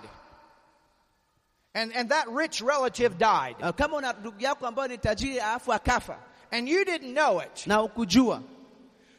[1.74, 3.56] And, and that rich relative died.
[3.62, 6.16] Ah, kama una ndugu yako ambao ni tajiri alafu akafa
[6.52, 7.66] And you didn't know it.
[7.66, 8.42] na ukujua,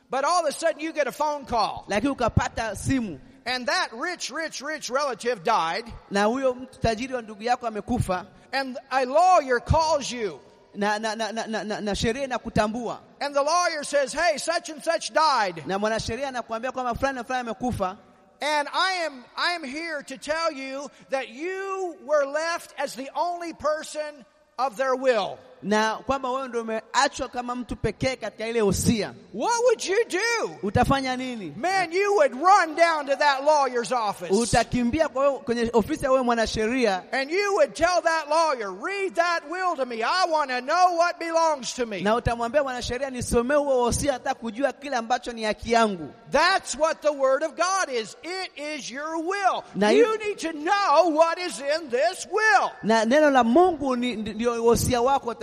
[0.09, 1.83] But all of a sudden you get a phone call.
[1.87, 5.85] lakini ukapata simu And that rich, rich, rich relative died.
[6.11, 10.39] na huyo tajiri wa ndugu yako amekufa, And a lawyer calls you.
[10.73, 14.69] na, na, na, na, na, na, na sheria inakutambua And the lawyer says, hey, such
[14.69, 15.63] and such died.
[15.67, 17.97] na mwanasheria anakuambia kwamba fulani na fulani amekufa,
[18.41, 23.09] And I am, I am here to tell you that you were left as the
[23.15, 24.25] only person
[24.59, 25.37] of their will.
[25.63, 29.13] Na kwamba wewe ndio umeachwa kama mtu pekee katika ile usia.
[29.33, 30.51] What would you do?
[30.63, 31.53] Utafanya nini?
[31.57, 34.33] Man, you would run down to that lawyer's office.
[34.33, 39.43] Utakimbia kwa kwenye ofisi ya wewe mwanasheria And you would tell that lawyer, read that
[39.51, 40.03] will to me.
[40.03, 42.01] I want to know what belongs to me.
[42.01, 46.13] na utamwambia mwanasheria nisomee huo usia, hata kujua kile ambacho ni haki yangu.
[46.31, 48.17] That's what the Word of God is.
[48.23, 49.63] It is your will.
[49.75, 52.69] Now you need to know what is in this will.
[52.83, 55.33] Na neno la Mungu ndio usia wako,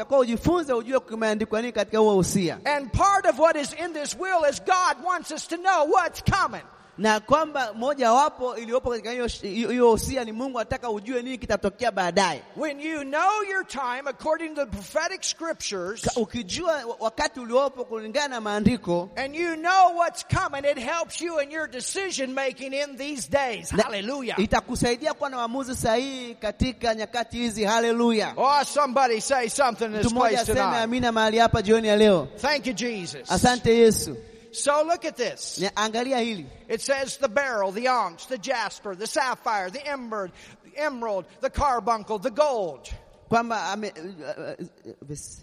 [2.64, 6.22] And part of what is in this will is God wants us to know what's
[6.22, 6.62] coming.
[6.98, 9.10] Na kwamba moja wapo iliyopo katika
[9.42, 12.42] hiyo usia ni Mungu anataka ujue nini kitatokea baadaye.
[12.56, 18.40] When you know your time according to the prophetic scriptures, Ukijua wakati uliopo kulingana na
[18.40, 23.28] maandiko and you know what's coming, it helps you in your decision making in these
[23.30, 23.70] days.
[23.70, 24.38] Hallelujah.
[24.40, 27.64] itakusaidia kuwa na maamuzi sahihi katika nyakati hizi.
[27.64, 28.34] Haleluya!
[28.36, 30.74] Oh, somebody say something in this mmoja place tonight.
[30.82, 32.28] amina mahali hapa jioni ya leo.
[32.36, 33.30] Thank you, Jesus.
[33.32, 34.16] Asante Yesu.
[34.52, 35.58] So look at this.
[35.76, 40.30] Angalia hili It says the beryl, the onyx, the jasper, the sapphire, the emerald,
[40.64, 42.88] the emerald, the carbuncle, the gold.
[43.30, 44.54] kwamba ame, uh, uh,
[45.02, 45.42] verse-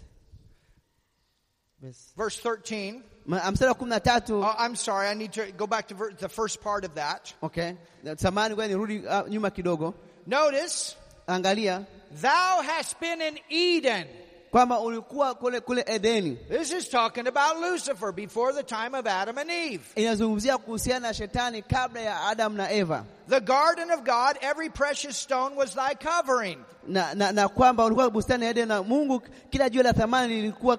[1.82, 3.02] verse- Verse 13.
[3.26, 5.94] ma- mstari wa kumi na tatu Oh, I'm sorry, I need to go back to
[5.94, 7.34] ver- the first part of that.
[7.42, 7.76] okay,
[8.16, 9.94] samani, ngoja nirudi uh, nyuma kidogo.
[10.26, 10.94] Notice,
[11.26, 14.06] Angalia thou hast been in Eden.
[14.50, 16.36] Kwamba ulikuwa kule kule Edeni.
[16.48, 19.82] This is talking about Lucifer before the time of Adam and Eve.
[19.96, 25.16] Inazungumzia kuhusiana na shetani kabla ya Adam na Eva, The garden of God, every precious
[25.16, 26.58] stone was thy covering.
[26.88, 30.76] na, na, na kwamba ulikuwa bustani ya Edeni na Mungu, kila jiwe la thamani lilikuwa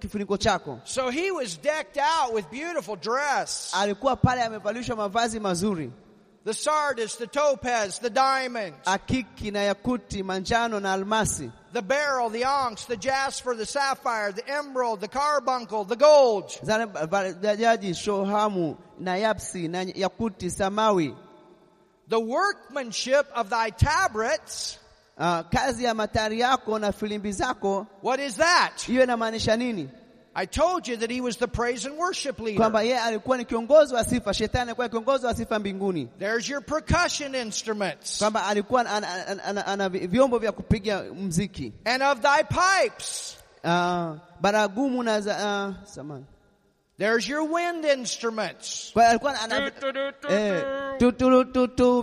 [0.00, 0.80] kifuniko, chako.
[0.84, 3.72] So he was decked out with beautiful dress.
[3.74, 5.90] Alikuwa pale amevalishwa mavazi mazuri,
[6.44, 12.44] The sardis, the topaz, the diamonds, akiki na yakuti, manjano na almasi, the beryl, the
[12.44, 16.48] onyx, the jasper, the sapphire, the emerald, the carbuncle, the gold.
[16.62, 21.14] zale jaji, shohamu na yapsi na yakuti, samawi.
[22.06, 24.78] The workmanship of thy tabrets.
[25.18, 28.76] Uh, kazi ya matari yako na filimbi zako, What is that?
[28.86, 29.88] hiyo inamaanisha nini?
[30.36, 32.56] I told you that he was the praise and worship leader.
[32.60, 36.62] Kwamba yeye alikuwa ni kiongozi wa sifa, shetani alikuwa kiongozi wa sifa mbinguni, There's your
[36.64, 38.18] percussion instruments.
[38.18, 43.36] kwamba alikuwa ana, ana, ana, ana vyombo vya kupiga mziki And of thy pipes.
[43.64, 46.24] uh, baragumu na za, uh, samani.
[46.98, 48.92] There's your wind instruments.
[48.96, 49.70] Alikuwa ana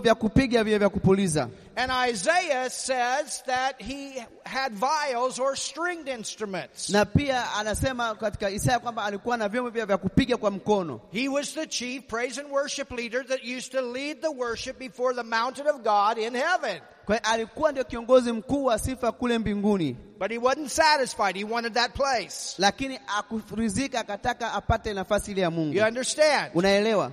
[0.02, 1.48] vya kupiga vya kupuliza.
[1.76, 6.90] And Isaiah says that he had viols or stringed instruments.
[6.90, 11.00] Na pia anasema katika Isaya kwamba alikuwa na vyombo vya vya kupiga kwa mkono.
[11.12, 15.14] He was the chief praise and worship leader that used to lead the worship before
[15.14, 16.80] the mountain of God in heaven.
[17.06, 21.36] Kwa alikuwa ndio kiongozi mkuu wa sifa kule mbinguni, But he wasn't satisfied.
[21.36, 22.54] He wanted that place.
[22.58, 25.74] lakini akurizika, akataka apate nafasi ile ya Mungu.
[25.76, 26.50] You understand?
[26.54, 27.12] Unaelewa?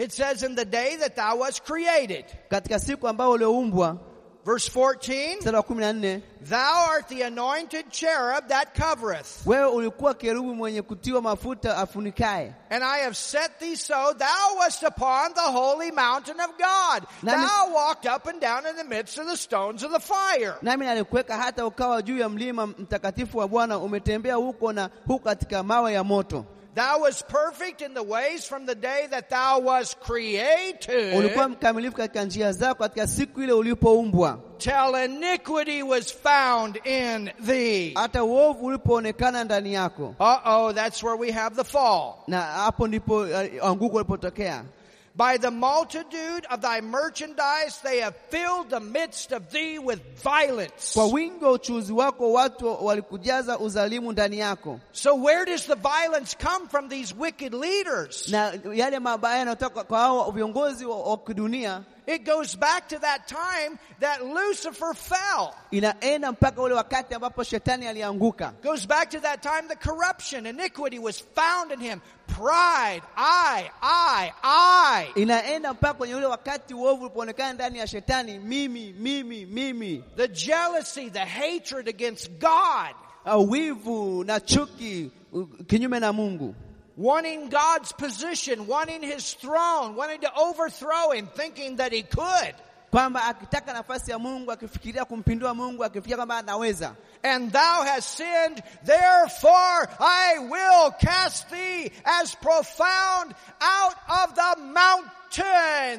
[0.00, 3.96] It says, In the day that thou wast created, Katika siku ambayo ulioumbwa,
[4.44, 9.46] verse 14, mstari wa kumi na nne thou art the anointed cherub that covereth.
[9.46, 14.82] wewe ulikuwa kerubi mwenye kutiwa mafuta afunikaye, And I have set thee so, thou wast
[14.82, 17.06] upon the holy mountain of God.
[17.22, 20.54] Thou walked up and down in the midst of the stones of the fire.
[20.62, 25.62] nami nalikuweka hata ukawa juu ya mlima mtakatifu wa Bwana, umetembea huko na huko katika
[25.62, 26.44] mawe ya moto.
[26.74, 31.96] Thou wast perfect in the ways from the day that thou wast created Ulikuwa mkamilifu
[31.96, 37.92] katika njia zako katika siku ile ulipoumbwa, till iniquity was found in thee.
[37.94, 42.12] hata uovu ulipoonekana ndani yako, Uh-oh, that's where we have the fall.
[42.26, 43.28] na hapo ndipo uh,
[43.68, 44.64] anguko lilipotokea.
[45.16, 50.92] By the multitude of thy merchandise they have filled the midst of thee with violence.
[50.94, 56.36] Kwa wingi wa uchuzi wako watu walikujaza uzalimu ndani yako, So where does the violence
[56.36, 58.28] come from these wicked leaders?
[58.28, 63.26] na yale mabaya yanayotoka kwa hao viongozi wa, wa kidunia It goes back to that
[63.28, 65.52] time that Lucifer fell.
[65.70, 70.98] inaenda mpaka ule wakati ambapo shetani alianguka, Goes back to that time the corruption, iniquity
[70.98, 72.00] was found in him.
[72.40, 75.06] Pride, I, I, I.
[75.14, 81.10] inaenda mpaka kwenye ule wakati uovu ulipoonekana ndani ya shetani, mimi mimi mimi, The jealousy,
[81.10, 82.94] the hatred against God.
[83.26, 85.10] uh, wivu na chuki
[85.66, 86.54] kinyume na Mungu,
[86.98, 92.54] wanting God's position, wanting his throne, wanting to overthrow him, thinking that he could.
[92.90, 98.62] Kwamba akitaka nafasi ya Mungu, akifikiria kumpindua Mungu, akifikiria kwamba anaweza And thou hast sinned,
[98.84, 105.10] therefore I will cast thee as profound out of the mountain.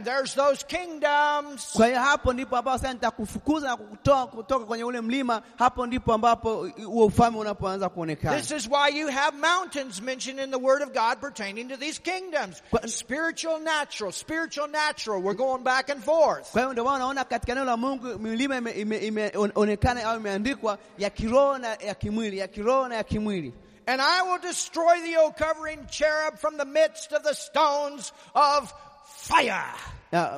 [0.03, 1.71] There's those kingdoms.
[1.73, 5.41] Kwa hiyo hapo ndipo ambapo sasa nitakufukuza na kukutoa kutoka kwenye ule mlima.
[5.57, 8.37] Hapo ndipo ambapo huo ufalme unapoanza kuonekana.
[8.41, 12.01] This is why you have mountains mentioned in the Word of God pertaining to these
[12.01, 12.61] kingdoms.
[12.85, 15.21] Spiritual, natural, spiritual, natural.
[15.21, 16.51] We're going back and forth.
[16.51, 21.67] Kwa hiyo ndio unaona katika neno la Mungu milima imeonekana au imeandikwa ya kiroho na
[21.67, 23.53] ya kimwili, ya kiroho na ya kimwili.
[23.87, 28.73] And I will destroy the O covering cherub from the midst of the stones of
[29.17, 29.63] fire.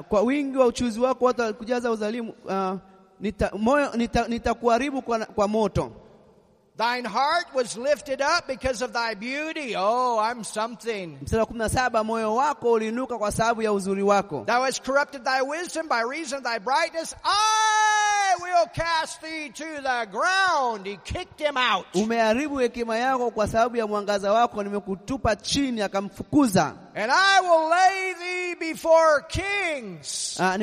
[0.09, 2.33] Kwa wingi wa uchuzi wako watu walikujaza uzalimu.
[2.45, 2.73] Uh,
[3.19, 5.91] nita, moyo nita- nitakuharibu kwa, kwa moto.
[6.77, 9.75] Thine heart was lifted up because of thy beauty.
[9.75, 11.17] Oh, I'm something.
[11.21, 14.43] Mstari wa kumi na moyo wako uliinuka kwa sababu ya uzuri wako.
[14.47, 17.15] Thou hast corrupted thy wisdom by reason of thy brightness.
[17.23, 20.87] I will cast thee to the ground.
[20.87, 21.85] He kicked him out.
[21.95, 26.73] Umeharibu hekima yako kwa sababu ya mwangaza wako, nimekutupa chini, akamfukuza.
[26.95, 30.37] And I will lay thee before kings.
[30.39, 30.57] Ah,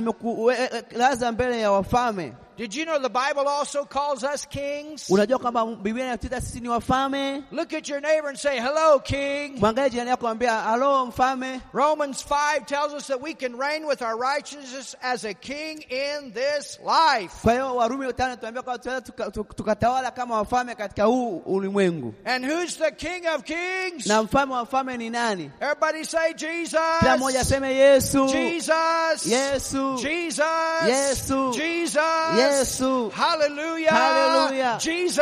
[1.32, 2.32] mbele ya wafalme.
[2.56, 5.08] Did you know the Bible also calls us kings?
[5.08, 7.42] Unajua kwamba Biblia inatuita sisi ni wafalme.
[7.50, 9.56] Look at your neighbor and say, hello, king.
[9.60, 11.60] Mwangalie jirani yako, ambia halo mfalme.
[11.72, 16.32] Romans 5 tells us that we can reign with our righteousness as a king in
[16.32, 17.32] this life.
[17.42, 22.14] Kwa hiyo Warumi tano tuambia kwamba tunaweza tuka- tuka- tukatawala kama wafalme katika huu ulimwengu.
[22.24, 24.06] And who's the king of kings?
[24.06, 25.50] Na mfalme wa wafalme ni nani?
[25.60, 26.80] Everybody say Jesus.
[27.00, 29.26] Kila mmoja aseme Yesu, Jesus.
[29.26, 30.46] Yesu, Jesus.
[30.88, 31.52] Yesu.
[31.52, 32.02] Jesus.
[32.38, 33.90] Yesu, Hallelujah.
[33.90, 34.78] Hallelujah.
[34.80, 35.18] Jesus.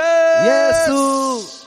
[0.47, 1.65] Yesu.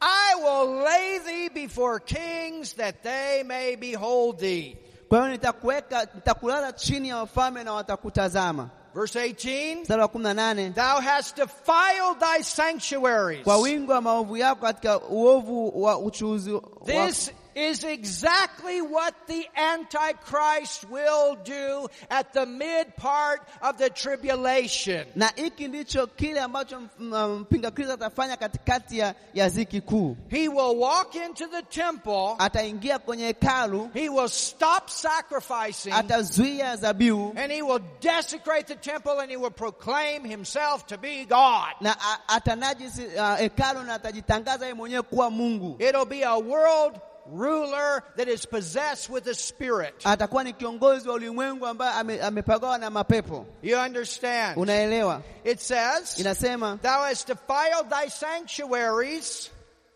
[0.00, 4.76] I will lay thee before kings that they may behold thee.
[5.08, 8.68] Kwa hiyo nitakuweka, nitakulaza chini ya wafalme na watakutazama.
[8.94, 9.80] Verse 18.
[9.82, 13.44] Mstari wa kumi na nane Thou hast defiled thy sanctuaries.
[13.44, 16.84] kwa wingi wa maovu yako katika uovu wa uchuzi wako.
[16.86, 25.06] This is exactly what the Antichrist will do at the mid part of the tribulation.
[25.14, 30.16] na hiki ndicho kile ambacho m- m- mpinga Kristo atafanya katikati ya, ya ziki kuu.
[30.30, 32.36] He will walk into the temple.
[32.38, 35.92] Ataingia kwenye hekalu, He will stop sacrificing.
[35.92, 41.24] atazuia zabihu And he will desecrate the temple and he will proclaim himself to be
[41.24, 41.74] God.
[41.80, 41.96] na
[42.28, 45.76] atanajisi uh, hekalu na atajitangaza yeye mwenyewe kuwa Mungu.
[45.82, 47.00] It'll be a world
[47.32, 49.94] ruler that is possessed with the spirit.
[50.04, 53.46] Atakuwa ni kiongozi wa ulimwengu ambaye amepagawa na mapepo.
[53.62, 54.58] You understand?
[54.58, 55.22] Unaelewa?
[55.44, 59.50] It says, Inasema Thou hast defiled thy sanctuaries.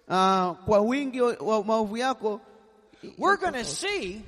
[0.08, 2.40] uh, kwa wingi wa, wa maovu yako
[3.18, 4.22] We're going to see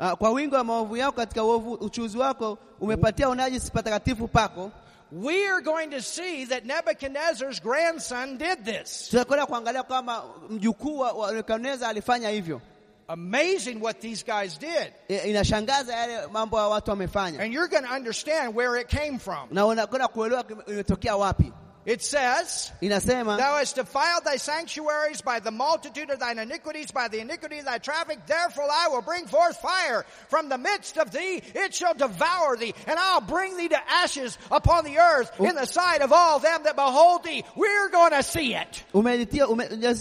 [0.00, 4.70] uh, kwa wingi wa maovu yako katika uovu uchuzi wako umepatia unajisi patakatifu pako.
[5.14, 9.08] We are going to see that Nebuchadnezzar's grandson did this.
[9.10, 12.60] Tutakwenda kuangalia kwamba mjukuu wa wa Nebukadneza alifanya hivyo.
[13.08, 14.92] Amazing what these guys did.
[15.24, 19.48] Inashangaza yale mambo ya watu wamefanya, And you're going to understand where it came from.
[19.50, 21.52] na unakwenda kuelewa imetokea wapi.
[21.86, 27.08] It says, Inasema Thou hast defiled thy sanctuaries by the multitude of thine iniquities, by
[27.08, 28.18] the iniquity of thy traffic.
[28.26, 31.42] Therefore I will bring forth fire from the midst of thee.
[31.54, 35.66] It shall devour thee, and I'll bring thee to ashes upon the earth in the
[35.66, 37.44] sight of all them that behold thee.
[37.54, 38.84] We're going to see it.
[38.94, 39.46] umelitia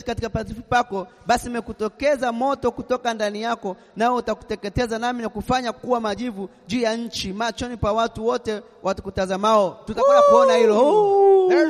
[0.06, 6.50] katika patakatifu pako, basi nimekutokeza moto kutoka ndani yako, nao utakuteketeza, nami nakufanya kuwa majivu
[6.68, 9.84] juu ya nchi, machoni pa watu wote watakutazamao.
[9.86, 10.76] Tutakwenda kuona hilo.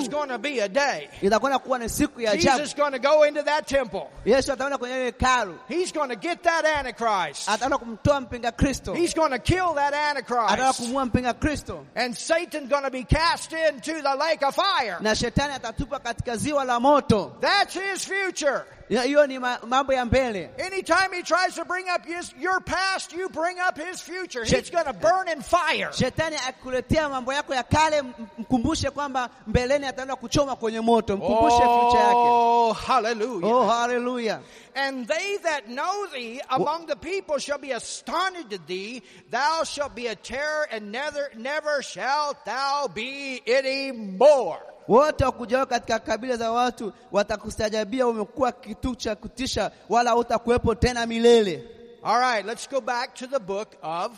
[0.03, 1.09] There's going to be a day.
[1.21, 2.57] Itakwenda kuwa ni siku ya ajabu.
[2.57, 4.09] Jesus is going to go into that temple.
[4.25, 7.49] Yesu ataenda kwenye hekalu, He's going to get that Antichrist.
[7.49, 10.79] ataenda kumtoa mpinga Kristo, He's going to kill that ataenda Antichrist.
[10.81, 14.97] kumua mpinga Kristo, And Satan's going to be cast into the lake of fire.
[15.01, 17.35] na shetani atatupa katika ziwa la moto.
[17.41, 18.65] That's his future.
[18.89, 23.13] Ya- hiyo ni mambo ya mbele Anytime he tries to bring up his, your past,
[23.13, 24.43] you bring up his future.
[24.45, 25.89] He's going to burn in fire.
[25.91, 28.01] shetani akikuletea mambo yako ya kale
[28.37, 33.51] mkumbushe kwamba mbeleni ataenda kuchoma kwenye moto mkumbushe future yake Oh, hallelujah.
[33.55, 34.39] oh haleluya
[34.75, 39.01] And they that know thee among the people shall be astonished at thee.
[39.29, 44.57] Thou shalt be a terror, and never, never shalt thou be any more.
[44.87, 51.63] wote wakujao katika kabila za watu watakustajabia umekuwa kitu cha kutisha wala hutakuwepo tena milele
[52.03, 54.11] All right, let's go back to the book of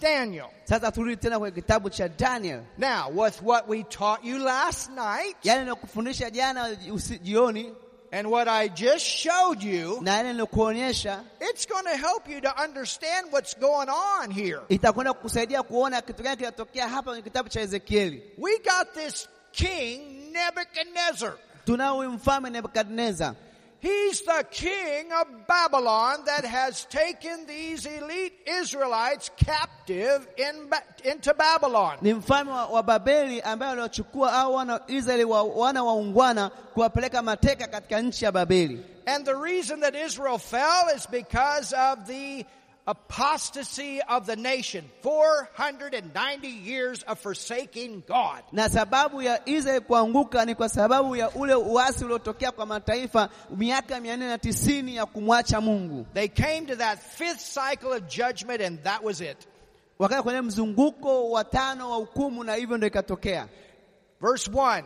[0.00, 0.46] Daniel.
[0.64, 5.36] sasa turudi tena kwenye kitabu cha daniel Now, with what we taught you last night
[5.44, 6.74] yale nilokufundisha jana
[7.22, 7.72] jioni
[8.14, 12.62] and what I just showed you, na yale nilokuonyesha it's going to help you to
[12.64, 14.60] understand what's going on here.
[14.68, 20.00] itakwenda kukusaidia kuona kitu gani kinatokea hapa kwenye kitabu cha ezekieli We got this king
[20.32, 21.32] Nebuchadnezzar.
[21.64, 23.34] tunao mfalme nebukadnezar
[23.84, 31.34] He's the king of Babylon that has taken these elite Israelites captive in, Ba- into
[31.34, 31.98] Babylon.
[32.02, 38.24] ni mfalme wa, babeli ambaye aliochukua au wana israeli wana waungwana kuwapeleka mateka katika nchi
[38.24, 42.46] ya babeli And the reason that Israel fell is because of the
[42.86, 44.84] apostasy of the nation.
[45.02, 48.42] 490 years of forsaking God.
[48.52, 54.00] na sababu ya Israeli kuanguka ni kwa sababu ya ule uasi uliotokea kwa mataifa miaka
[54.00, 56.06] mia nne na tisini ya kumwacha Mungu.
[56.14, 59.48] They came to that fifth cycle of judgment and that was it.
[59.98, 63.48] Wakaja kwenye mzunguko wa tano wa hukumu, na hivyo ndio ikatokea.
[64.20, 64.84] Verse 1.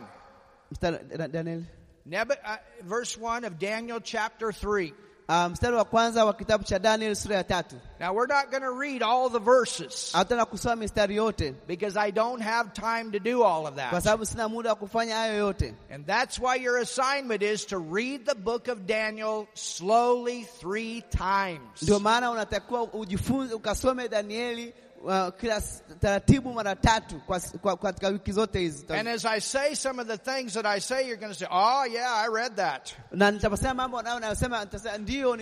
[0.71, 1.63] Mstari, Da- Daniel,
[2.07, 4.93] Nebu- uh, verse 1 of Daniel chapter 3.
[5.31, 7.75] Ah, mstari wa kwanza wa kitabu cha Daniel sura ya tatu.
[7.99, 10.11] Now we're not going to read all the verses
[10.45, 14.03] kusoma mistari yote because I don't have time to do all of kwa that.
[14.03, 15.73] sababu sina muda wa kufanya hayo yote.
[15.91, 21.81] And that's why your assignment is to read the book of Daniel slowly three times.
[21.81, 24.73] Ndio maana unatakiwa ujifunze ukasome Danieli
[25.03, 25.61] uh, kila
[26.01, 28.85] taratibu mara tatu kwa, s- kwa, katika wiki zote hizi.
[28.93, 31.47] And as I say some of the things that I say, you're going to say,
[31.51, 32.93] oh yeah, I read that.
[33.11, 35.35] na nitaposema mambo nayo nayosema nitasema ndio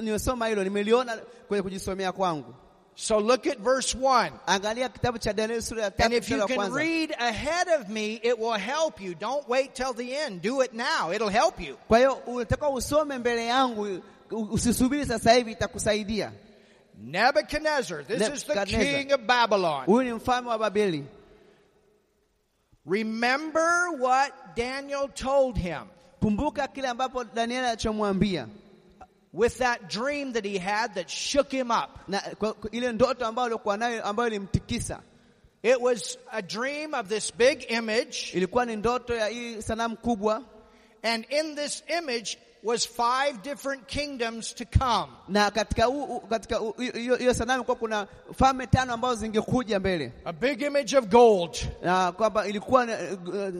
[0.00, 1.16] nimesoma hilo nimeliona
[1.48, 2.54] kwenye kujisomea kwangu
[2.96, 4.30] So look at verse 1.
[4.46, 8.38] angalia kitabu cha danieli sura ya And if you can read ahead of me, it
[8.38, 9.14] will help you.
[9.14, 10.42] Don't wait till the end.
[10.42, 11.12] Do it now.
[11.12, 11.76] It'll help you.
[11.88, 14.00] kwa hiyo unatakiwa usome mbele yangu
[14.50, 16.32] usisubiri sasa hivi itakusaidia
[16.98, 19.86] Nebuchadnezzar, this is the king of Babylon.
[19.86, 21.04] huyu ni mfalme wa babeli.
[22.86, 25.82] Remember what Daniel told him.
[26.22, 28.48] Kumbuka kile ambapo danieli alichomwambia.
[29.32, 31.90] With that dream that he had that shook him up.
[32.08, 35.00] na kwa, kwa ile ndoto ambayo alikuwa nayo ambayo ilimtikisa.
[35.62, 40.42] It was a dream of this big image, ilikuwa ni ndoto ya hii sanamu kubwa.
[41.02, 45.12] And in this image was five different kingdoms to come.
[45.28, 45.86] na katika
[46.30, 46.60] katika
[47.18, 48.06] hiyo sanamu ilikuwa kuna
[48.38, 50.12] falme tano ambazo zingekuja mbele.
[50.24, 52.96] A big image of gold, na kwamba ilikuwa na,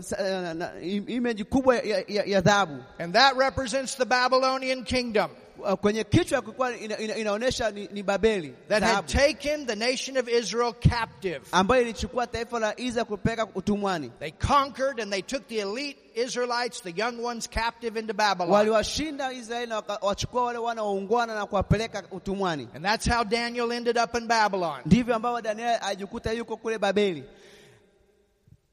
[0.02, 2.82] sa- na, na, image kubwa ya, dhahabu.
[2.98, 8.02] And that represents the Babylonian kingdom Uh, kwenye kichwa kulikuwa ina, ina, inaonyesha ni, ni
[8.02, 11.40] Babeli that had taken the nation of Israel captive.
[11.52, 14.10] ambayo ilichukua taifa la Israeli kupeleka utumwani.
[14.18, 18.50] They conquered and they took the elite Israelites, the young ones, captive into Babylon.
[18.52, 22.68] Waliwashinda Israeli na wachukua wale na kuwapeleka utumwani.
[22.74, 24.80] And that's how Daniel ended up in Babylon.
[24.86, 27.24] Ndivyo Danieli ajikuta yuko kule Babeli.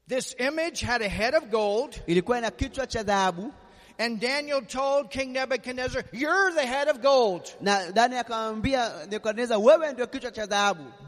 [0.08, 3.52] This image had a head of gold, Ilikuwa ina kichwa cha dhahabu
[3.98, 7.54] and Daniel told King Nebuchadnezzar, You're the head of gold.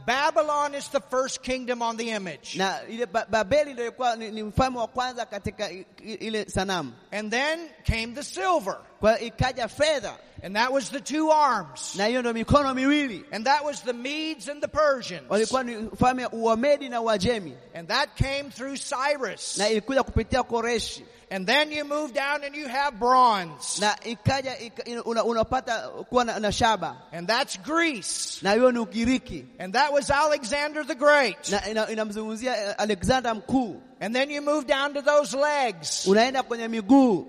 [0.06, 2.56] Babylon is the first kingdom on the image.
[2.58, 6.92] Na ile Babeli ndio ilikuwa ni, ni mfalme wa kwanza katika i- i- ile sanamu.
[7.12, 11.94] And then came the silver, Kwa ikaja fedha, and that was the two arms.
[11.96, 13.24] na hiyo ndio mikono miwili.
[13.32, 15.24] And that was the Medes and the Persians.
[15.30, 19.58] Walikuwa ni ufalme wa Medi na Uajemi, And that came through Cyrus.
[19.58, 21.04] na ilikuja kupitia Koreshi.
[21.30, 23.80] And then you move down and you have bronze.
[23.80, 28.38] na ikaja ika, ina- una, unapata kuwa na, na shaba And that's Greece.
[28.42, 31.50] na hiyo ni Ugiriki And that was Alexander the Great.
[31.50, 33.80] na inamzungumzia eh, Alexander mkuu.
[34.00, 36.06] And then you move down to those legs.
[36.06, 37.26] Unaenda kwenye miguu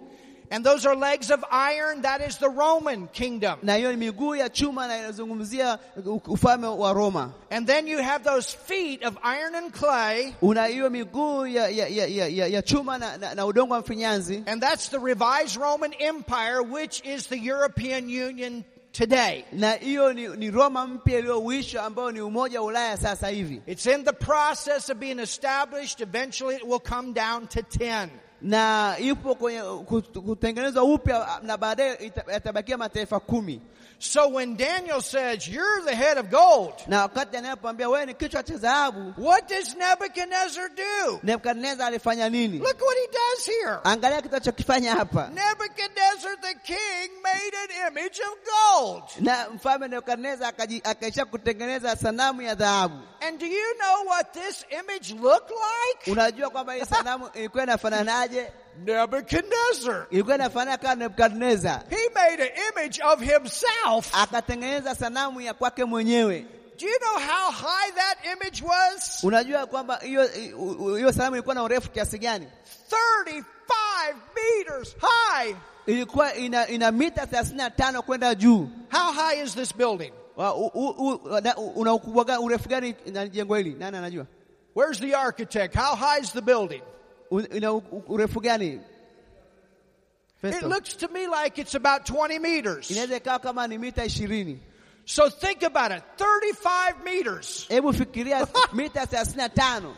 [0.51, 2.03] And those are legs of iron.
[2.03, 3.59] That is the Roman kingdom.
[3.63, 5.79] na hiyo ni miguu ya chuma na inazungumzia
[6.27, 7.33] ufalme wa Roma.
[7.51, 10.35] And then you have those feet of iron and clay.
[10.41, 13.79] Una hiyo miguu ya, ya, ya, ya, ya, ya chuma na, na, na udongo wa
[13.81, 18.63] mfinyanzi And that's the revised Roman Empire, which is the European Union
[18.97, 19.43] today.
[19.51, 23.85] na hiyo ni, ni Roma mpya iliyouishwa ambayo ni umoja wa Ulaya sasa hivi, It's
[23.85, 26.01] in the process of being established.
[26.01, 28.07] Eventually it will come down to 10.
[28.41, 33.61] na ipo kwenye kut- kutengenezwa upya na baadaye yatabakia mataifa kumi.
[34.05, 38.43] So when Daniel says, You're the head of gold, Na wakati anayepoambia wewe ni kichwa
[38.43, 41.19] cha dhahabu, what does Nebuchadnezzar do?
[41.23, 42.59] Nebukadneza alifanya nini?
[42.59, 43.79] Look what he does here.
[43.83, 45.29] Angalia kitu alichokifanya hapa.
[45.33, 49.03] Nebuchadnezzar the king made an image of gold.
[49.19, 52.99] Na mfalme Nebukadneza akaji- akaisha kutengeneza sanamu ya dhahabu.
[53.27, 56.11] And do you know what this image looked like?
[56.11, 58.51] Unajua kwamba hii sanamu ilikuwa inafananaje?
[58.85, 60.07] Nebuchadnezzar.
[60.09, 61.09] Ilikuwa inafanana kama.
[62.29, 64.11] Made an image of himself.
[64.15, 66.45] Akatengeneza sanamu ya kwake mwenyewe.
[66.79, 69.23] Do you know how high that image was?
[69.23, 70.27] Unajua kwamba hiyo
[70.97, 72.47] hiyo sanamu ilikuwa na urefu kiasi gani?
[73.25, 73.43] 35
[74.35, 75.55] meters high.
[75.85, 78.69] Ilikuwa ina, ina mita 35 kwenda juu.
[78.91, 80.11] How high is this building?
[81.75, 83.73] Una ukubwa urefu gani na jengo hili?
[83.73, 84.25] Nani anajua?
[84.75, 85.75] Where's the architect?
[85.75, 86.81] How high is the building?
[87.31, 88.81] U- Ina u- u- urefu gani?
[90.53, 92.89] It looks to me like it's about 20 meters.
[92.91, 94.59] Inaweza kama ni mita ishirini.
[95.05, 97.65] So think about it 35 meters.
[97.69, 99.93] Hebu fikiria mita 35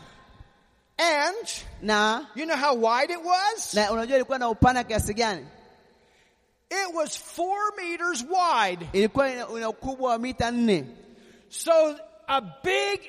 [0.98, 3.74] And na you know how wide it was?
[3.74, 5.46] na unajua ilikuwa na upana kiasi gani?
[6.70, 8.86] It was four meters wide.
[8.92, 10.84] Ilikuwa ina, ina ukubwa wa mita nne.
[11.48, 11.96] So
[12.28, 13.00] a big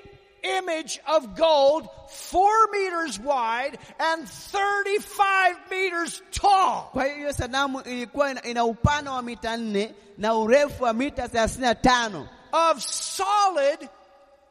[0.43, 6.89] image of gold, four meters wide and 35 meters tall.
[6.93, 12.83] Kwa hiyo sanamu ilikuwa ina upana wa mita nne na urefu wa mita 35 of
[12.83, 13.89] solid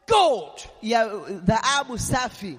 [0.08, 0.60] gold.
[0.82, 2.58] ya dhahabu safi.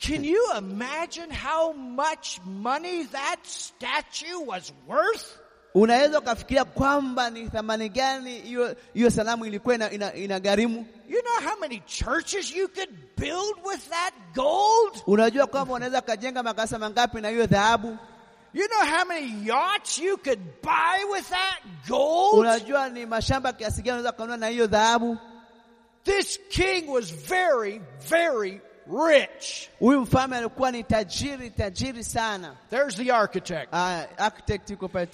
[0.00, 5.38] Can you imagine how much money that statue was worth?
[5.74, 10.86] Unaweza ukafikiria kwamba ni thamani gani hiyo hiyo sanamu ilikuwa ina, ina, ina gharimu.
[11.08, 15.02] You know how many churches you could build with that gold?
[15.06, 16.02] Unajua kwamba unaweza
[16.42, 17.98] makanisa mangapi na hiyo dhahabu?
[18.54, 22.38] You know how many yachts you could buy with that gold?
[22.38, 25.18] Unajua ni mashamba kiasi gani unaweza kununua na hiyo dhahabu?
[26.04, 28.60] This king was very, very
[29.08, 29.68] rich.
[29.78, 32.56] Huyu mfalme alikuwa ni tajiri tajiri sana.
[32.70, 33.68] There's the architect.
[33.72, 35.08] Ah, architect yuko pale.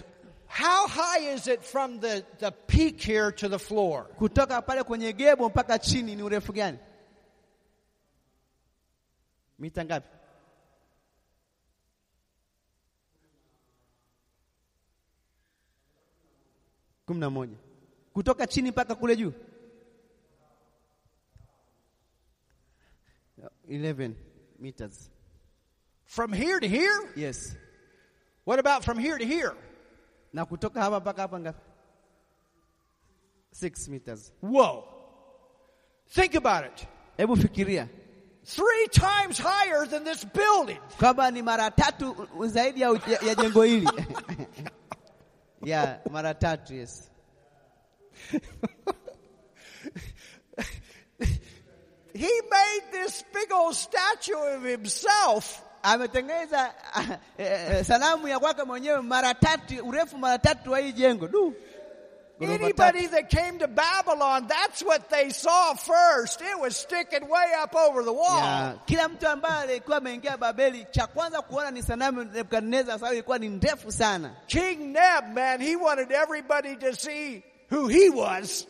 [0.57, 4.07] How high is it from the, the peak here to the floor?
[4.19, 6.79] Kutoka pale kwenye gebo mpaka chini ni urefu gani?
[9.59, 10.09] Mita ngapi?
[17.07, 17.57] kumi na moja.
[18.15, 19.33] Kutoka chini mpaka kule juu
[23.69, 24.15] 11
[24.59, 25.11] meters.
[26.05, 27.13] From here to here?
[27.17, 27.55] Yes.
[28.45, 29.55] What about from here to here?
[30.33, 31.61] Na kutoka hapa mpaka hapa ngapi?
[33.53, 34.33] 6 meters.
[34.43, 34.85] Whoa.
[36.14, 36.87] Think about it.
[37.16, 37.89] Hebu fikiria
[38.45, 40.79] Three times higher than this building.
[40.99, 43.89] kwamba ni mara tatu zaidi ya, ya, jengo hili
[45.70, 46.74] ya mara tatu.
[46.74, 47.11] Yes.
[52.14, 55.62] He made this big old statue of himself.
[55.87, 56.74] Ametengeneza
[57.39, 61.55] eh, eh, sanamu ya kwake mwenyewe mara tatu, urefu mara tatu wa hii jengo du.
[62.41, 66.43] Anybody that came to Babylon, that's what they saw first.
[66.43, 68.78] It was sticking way up over the wall.
[68.87, 73.39] Kila mtu ambaye alikuwa ameingia Babeli, cha kwanza kuona ni sanamu ya Nebukadneza, sababu ilikuwa
[73.39, 74.30] ni ndefu sana.
[74.47, 78.66] King Neb, man, he wanted everybody to see who he was.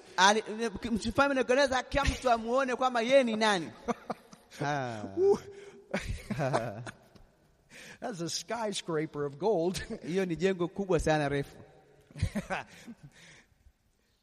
[1.06, 3.70] Mfalme Nebukadneza kila mtu amuone kwamba yeye ni nani.
[8.02, 8.06] Ah.
[8.06, 9.82] That's a skyscraper of gold.
[10.06, 11.56] Hiyo ni jengo kubwa sana refu.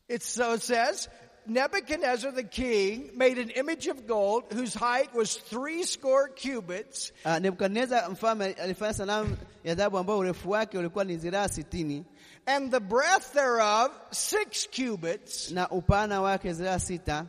[0.10, 1.08] It's so it says,
[1.48, 7.40] Nebuchadnezzar the king made an image of gold whose height was three score cubits Uh,
[7.40, 12.06] Nebukadneza mfalme alifanya sanamu ya dhahabu ambayo urefu wake ulikuwa ni
[12.46, 15.52] and the breadth thereof six cubits.
[15.52, 17.26] na upana wake ziraa sita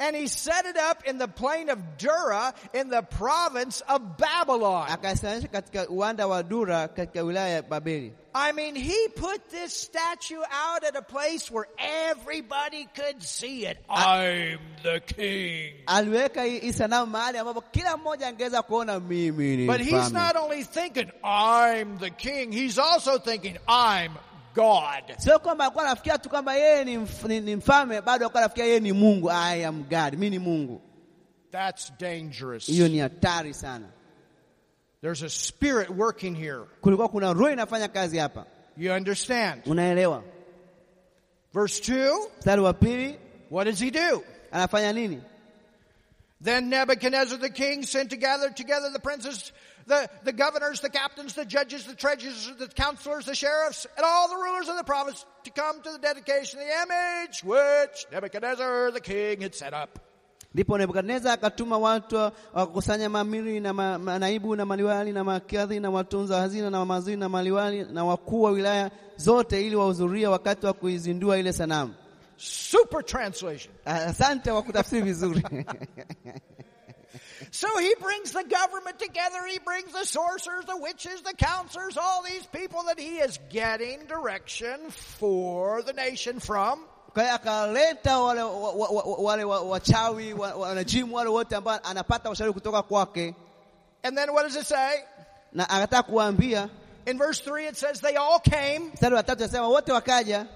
[0.00, 4.88] And he set it up in the plain of Dura in the province of Babylon.
[4.88, 8.12] akaisimamisha katika uwanda wa Dura katika wilaya ya Babeli.
[8.36, 13.78] I mean, he put this statue out at a place where everybody could see it.
[13.88, 15.74] I'm the king.
[15.86, 20.36] Aliweka hii hii sanamu mahali ambapo kila mmoja angeweza kuona mimi ni But he's not
[20.36, 24.12] only thinking, I'm the king, he's also thinking, I'm
[24.54, 25.16] God.
[25.18, 26.96] Sio kwamba alikuwa anafikiria tu kwamba yeye ni,
[27.28, 29.30] ni, ni mfalme, bado alikuwa anafikiria yeye ni Mungu.
[29.30, 30.80] I am God, mimi ni Mungu.
[31.50, 32.66] That's dangerous.
[32.66, 33.86] Hiyo ni hatari sana.
[35.02, 36.60] There's a spirit working here.
[36.80, 38.46] Kulikuwa kuna roho inafanya kazi hapa,
[38.76, 39.62] You understand?
[39.66, 40.22] unaelewa?
[41.54, 43.18] Verse 2, Mstari wa pili
[43.50, 44.22] what does he do?
[44.52, 45.22] anafanya nini?
[46.44, 49.50] Then Nebuchadnezzar the king sent to gather together the princes
[49.86, 54.28] the, the governors, the captains, the judges, the treasurers, the counselors, the sheriffs, and all
[54.28, 58.90] the rulers of the province to come to the dedication of the image which Nebuchadnezzar
[58.92, 59.98] the king had set up.
[60.54, 62.16] Ndipo Nebukadneza akatuma watu
[62.54, 67.28] wakakusanya mamiri na ma, manaibu na maliwali na makadhi na watunza hazina na wamazini na
[67.28, 71.94] maliwali na wakuu wa wilaya zote ili wahudhuria wakati wa kuizindua ile sanamu.
[72.36, 73.72] Super translation.
[73.84, 75.42] Asante kwa kutafsiri vizuri.
[77.50, 82.22] So he brings the government together, he brings the sorcerers, the witches, the counselors, all
[82.24, 86.80] these people that he is getting direction for the nation from.
[87.14, 92.52] Kwa hiyo akaleta wale wa- wa- wa- wale wachawi wanajimu wale wote ambao anapata ushauri
[92.52, 93.34] kutoka kwake,
[94.02, 95.04] And then what does it say?
[95.52, 96.68] na akataka kuwaambia.
[97.06, 98.90] In verse 3 it says they all came.
[98.94, 100.46] Mstari wa tatu anasema wote wakaja.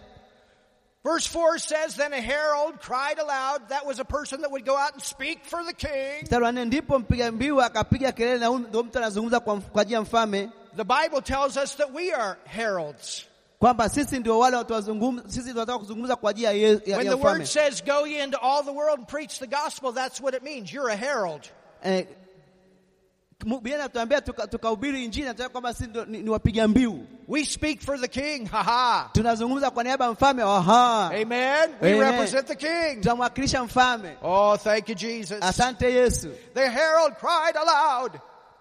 [1.09, 3.69] Verse 4 says, Then a herald cried aloud.
[3.71, 6.23] That was a person that would go out and speak for the king.
[6.25, 9.83] Mstari wa nne ndipo mpiga mbiu akapiga kelele, na huyu ndio mtu anazungumza kwa, kwa
[9.83, 13.25] ajili ya mfalme The Bible tells us that we are heralds.
[13.59, 14.57] kwamba sisi ndio wale
[15.27, 18.39] sisi tunataka kuzungumza kwa ajili ya, ye- ya, When the word says, Go ye into
[18.43, 20.73] all the world and preach the gospel, that's what it means.
[20.73, 21.49] You're a herald.
[21.83, 22.05] Eh,
[23.45, 28.49] Biblia inatuambia tukahubiri injili, kwamba sisi ni, ni wapiga mbiu, We speak for the king.
[28.49, 29.11] Ha ha.
[29.13, 30.43] tunazungumza kwa niaba ya mfalme.
[30.43, 31.71] Aha, Amen.
[31.81, 32.01] We Amen.
[32.13, 33.01] represent the king.
[33.01, 34.17] tunamwakilisha mfalme.
[34.23, 35.39] Oh, thank you, Jesus.
[35.43, 36.29] Asante Yesu.
[36.55, 38.13] The herald cried aloud.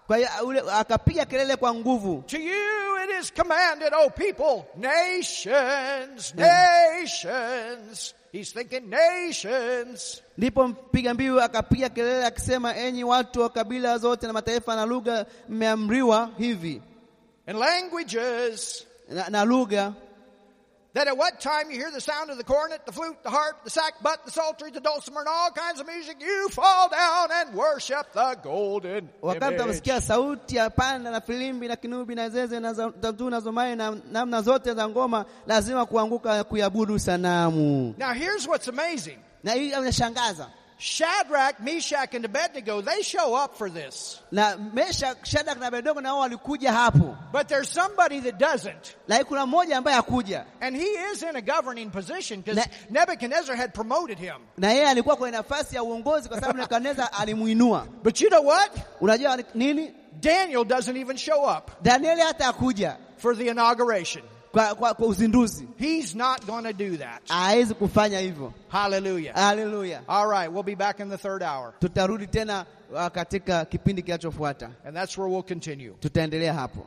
[0.08, 4.64] Kwa hiyo uh, ule akapiga kelele kwa nguvu, To you it is commanded, O people,
[4.76, 6.40] nations, mm.
[6.40, 8.14] nations.
[8.32, 10.22] He's thinking nations.
[10.38, 15.26] ndipo mpiga mbiu akapiga kelele akisema, enyi watu wa kabila zote na mataifa na lugha,
[15.48, 16.82] mmeamriwa hivi
[17.46, 19.92] And languages na, na lugha
[20.98, 23.62] that at what time you hear the sound of the cornet, the flute, the harp,
[23.64, 27.54] the sackbut, the psaltery, the dulcimer, and all kinds of music, you fall down and
[27.56, 32.90] worship the golden wakati sauti ya panda na filimbi na kinubi na zeze na za-
[33.00, 37.94] tatu na zomai na namna zote za ngoma, lazima kuanguka kuiabudu sanamu.
[37.98, 39.18] Now here's what's amazing.
[39.44, 40.46] Na hii inashangaza.
[40.78, 44.20] Shadrach, Meshach, and Abednego, they show up for this.
[44.30, 48.94] Na Mesha, Shadrach na Abednego nao walikuja hapo, But there's somebody that doesn't.
[49.08, 53.74] lakini kuna mmoja ambaye hakuja, And he is in a governing position because Nebuchadnezzar had
[53.74, 54.36] promoted him.
[54.56, 57.86] na yeye alikuwa kwenye nafasi ya uongozi kwa sababu Nebukadneza alimuinua.
[58.02, 58.70] But you know what?
[59.00, 59.94] Unajua nini?
[60.20, 64.24] Daniel doesn't even show up hata hakuja for the inauguration.
[64.52, 67.28] Kwa, kwa, kwa uzinduzi, He's not going to do that.
[67.28, 68.52] hawezi kufanya hivyo.
[68.68, 69.34] Hallelujah.
[69.34, 70.02] Haleluya!
[70.08, 71.72] All right, we'll be back in the third hour.
[71.80, 75.92] Tutarudi tena uh, katika kipindi kinachofuata, And that's where we'll continue.
[76.00, 76.86] tutaendelea hapo.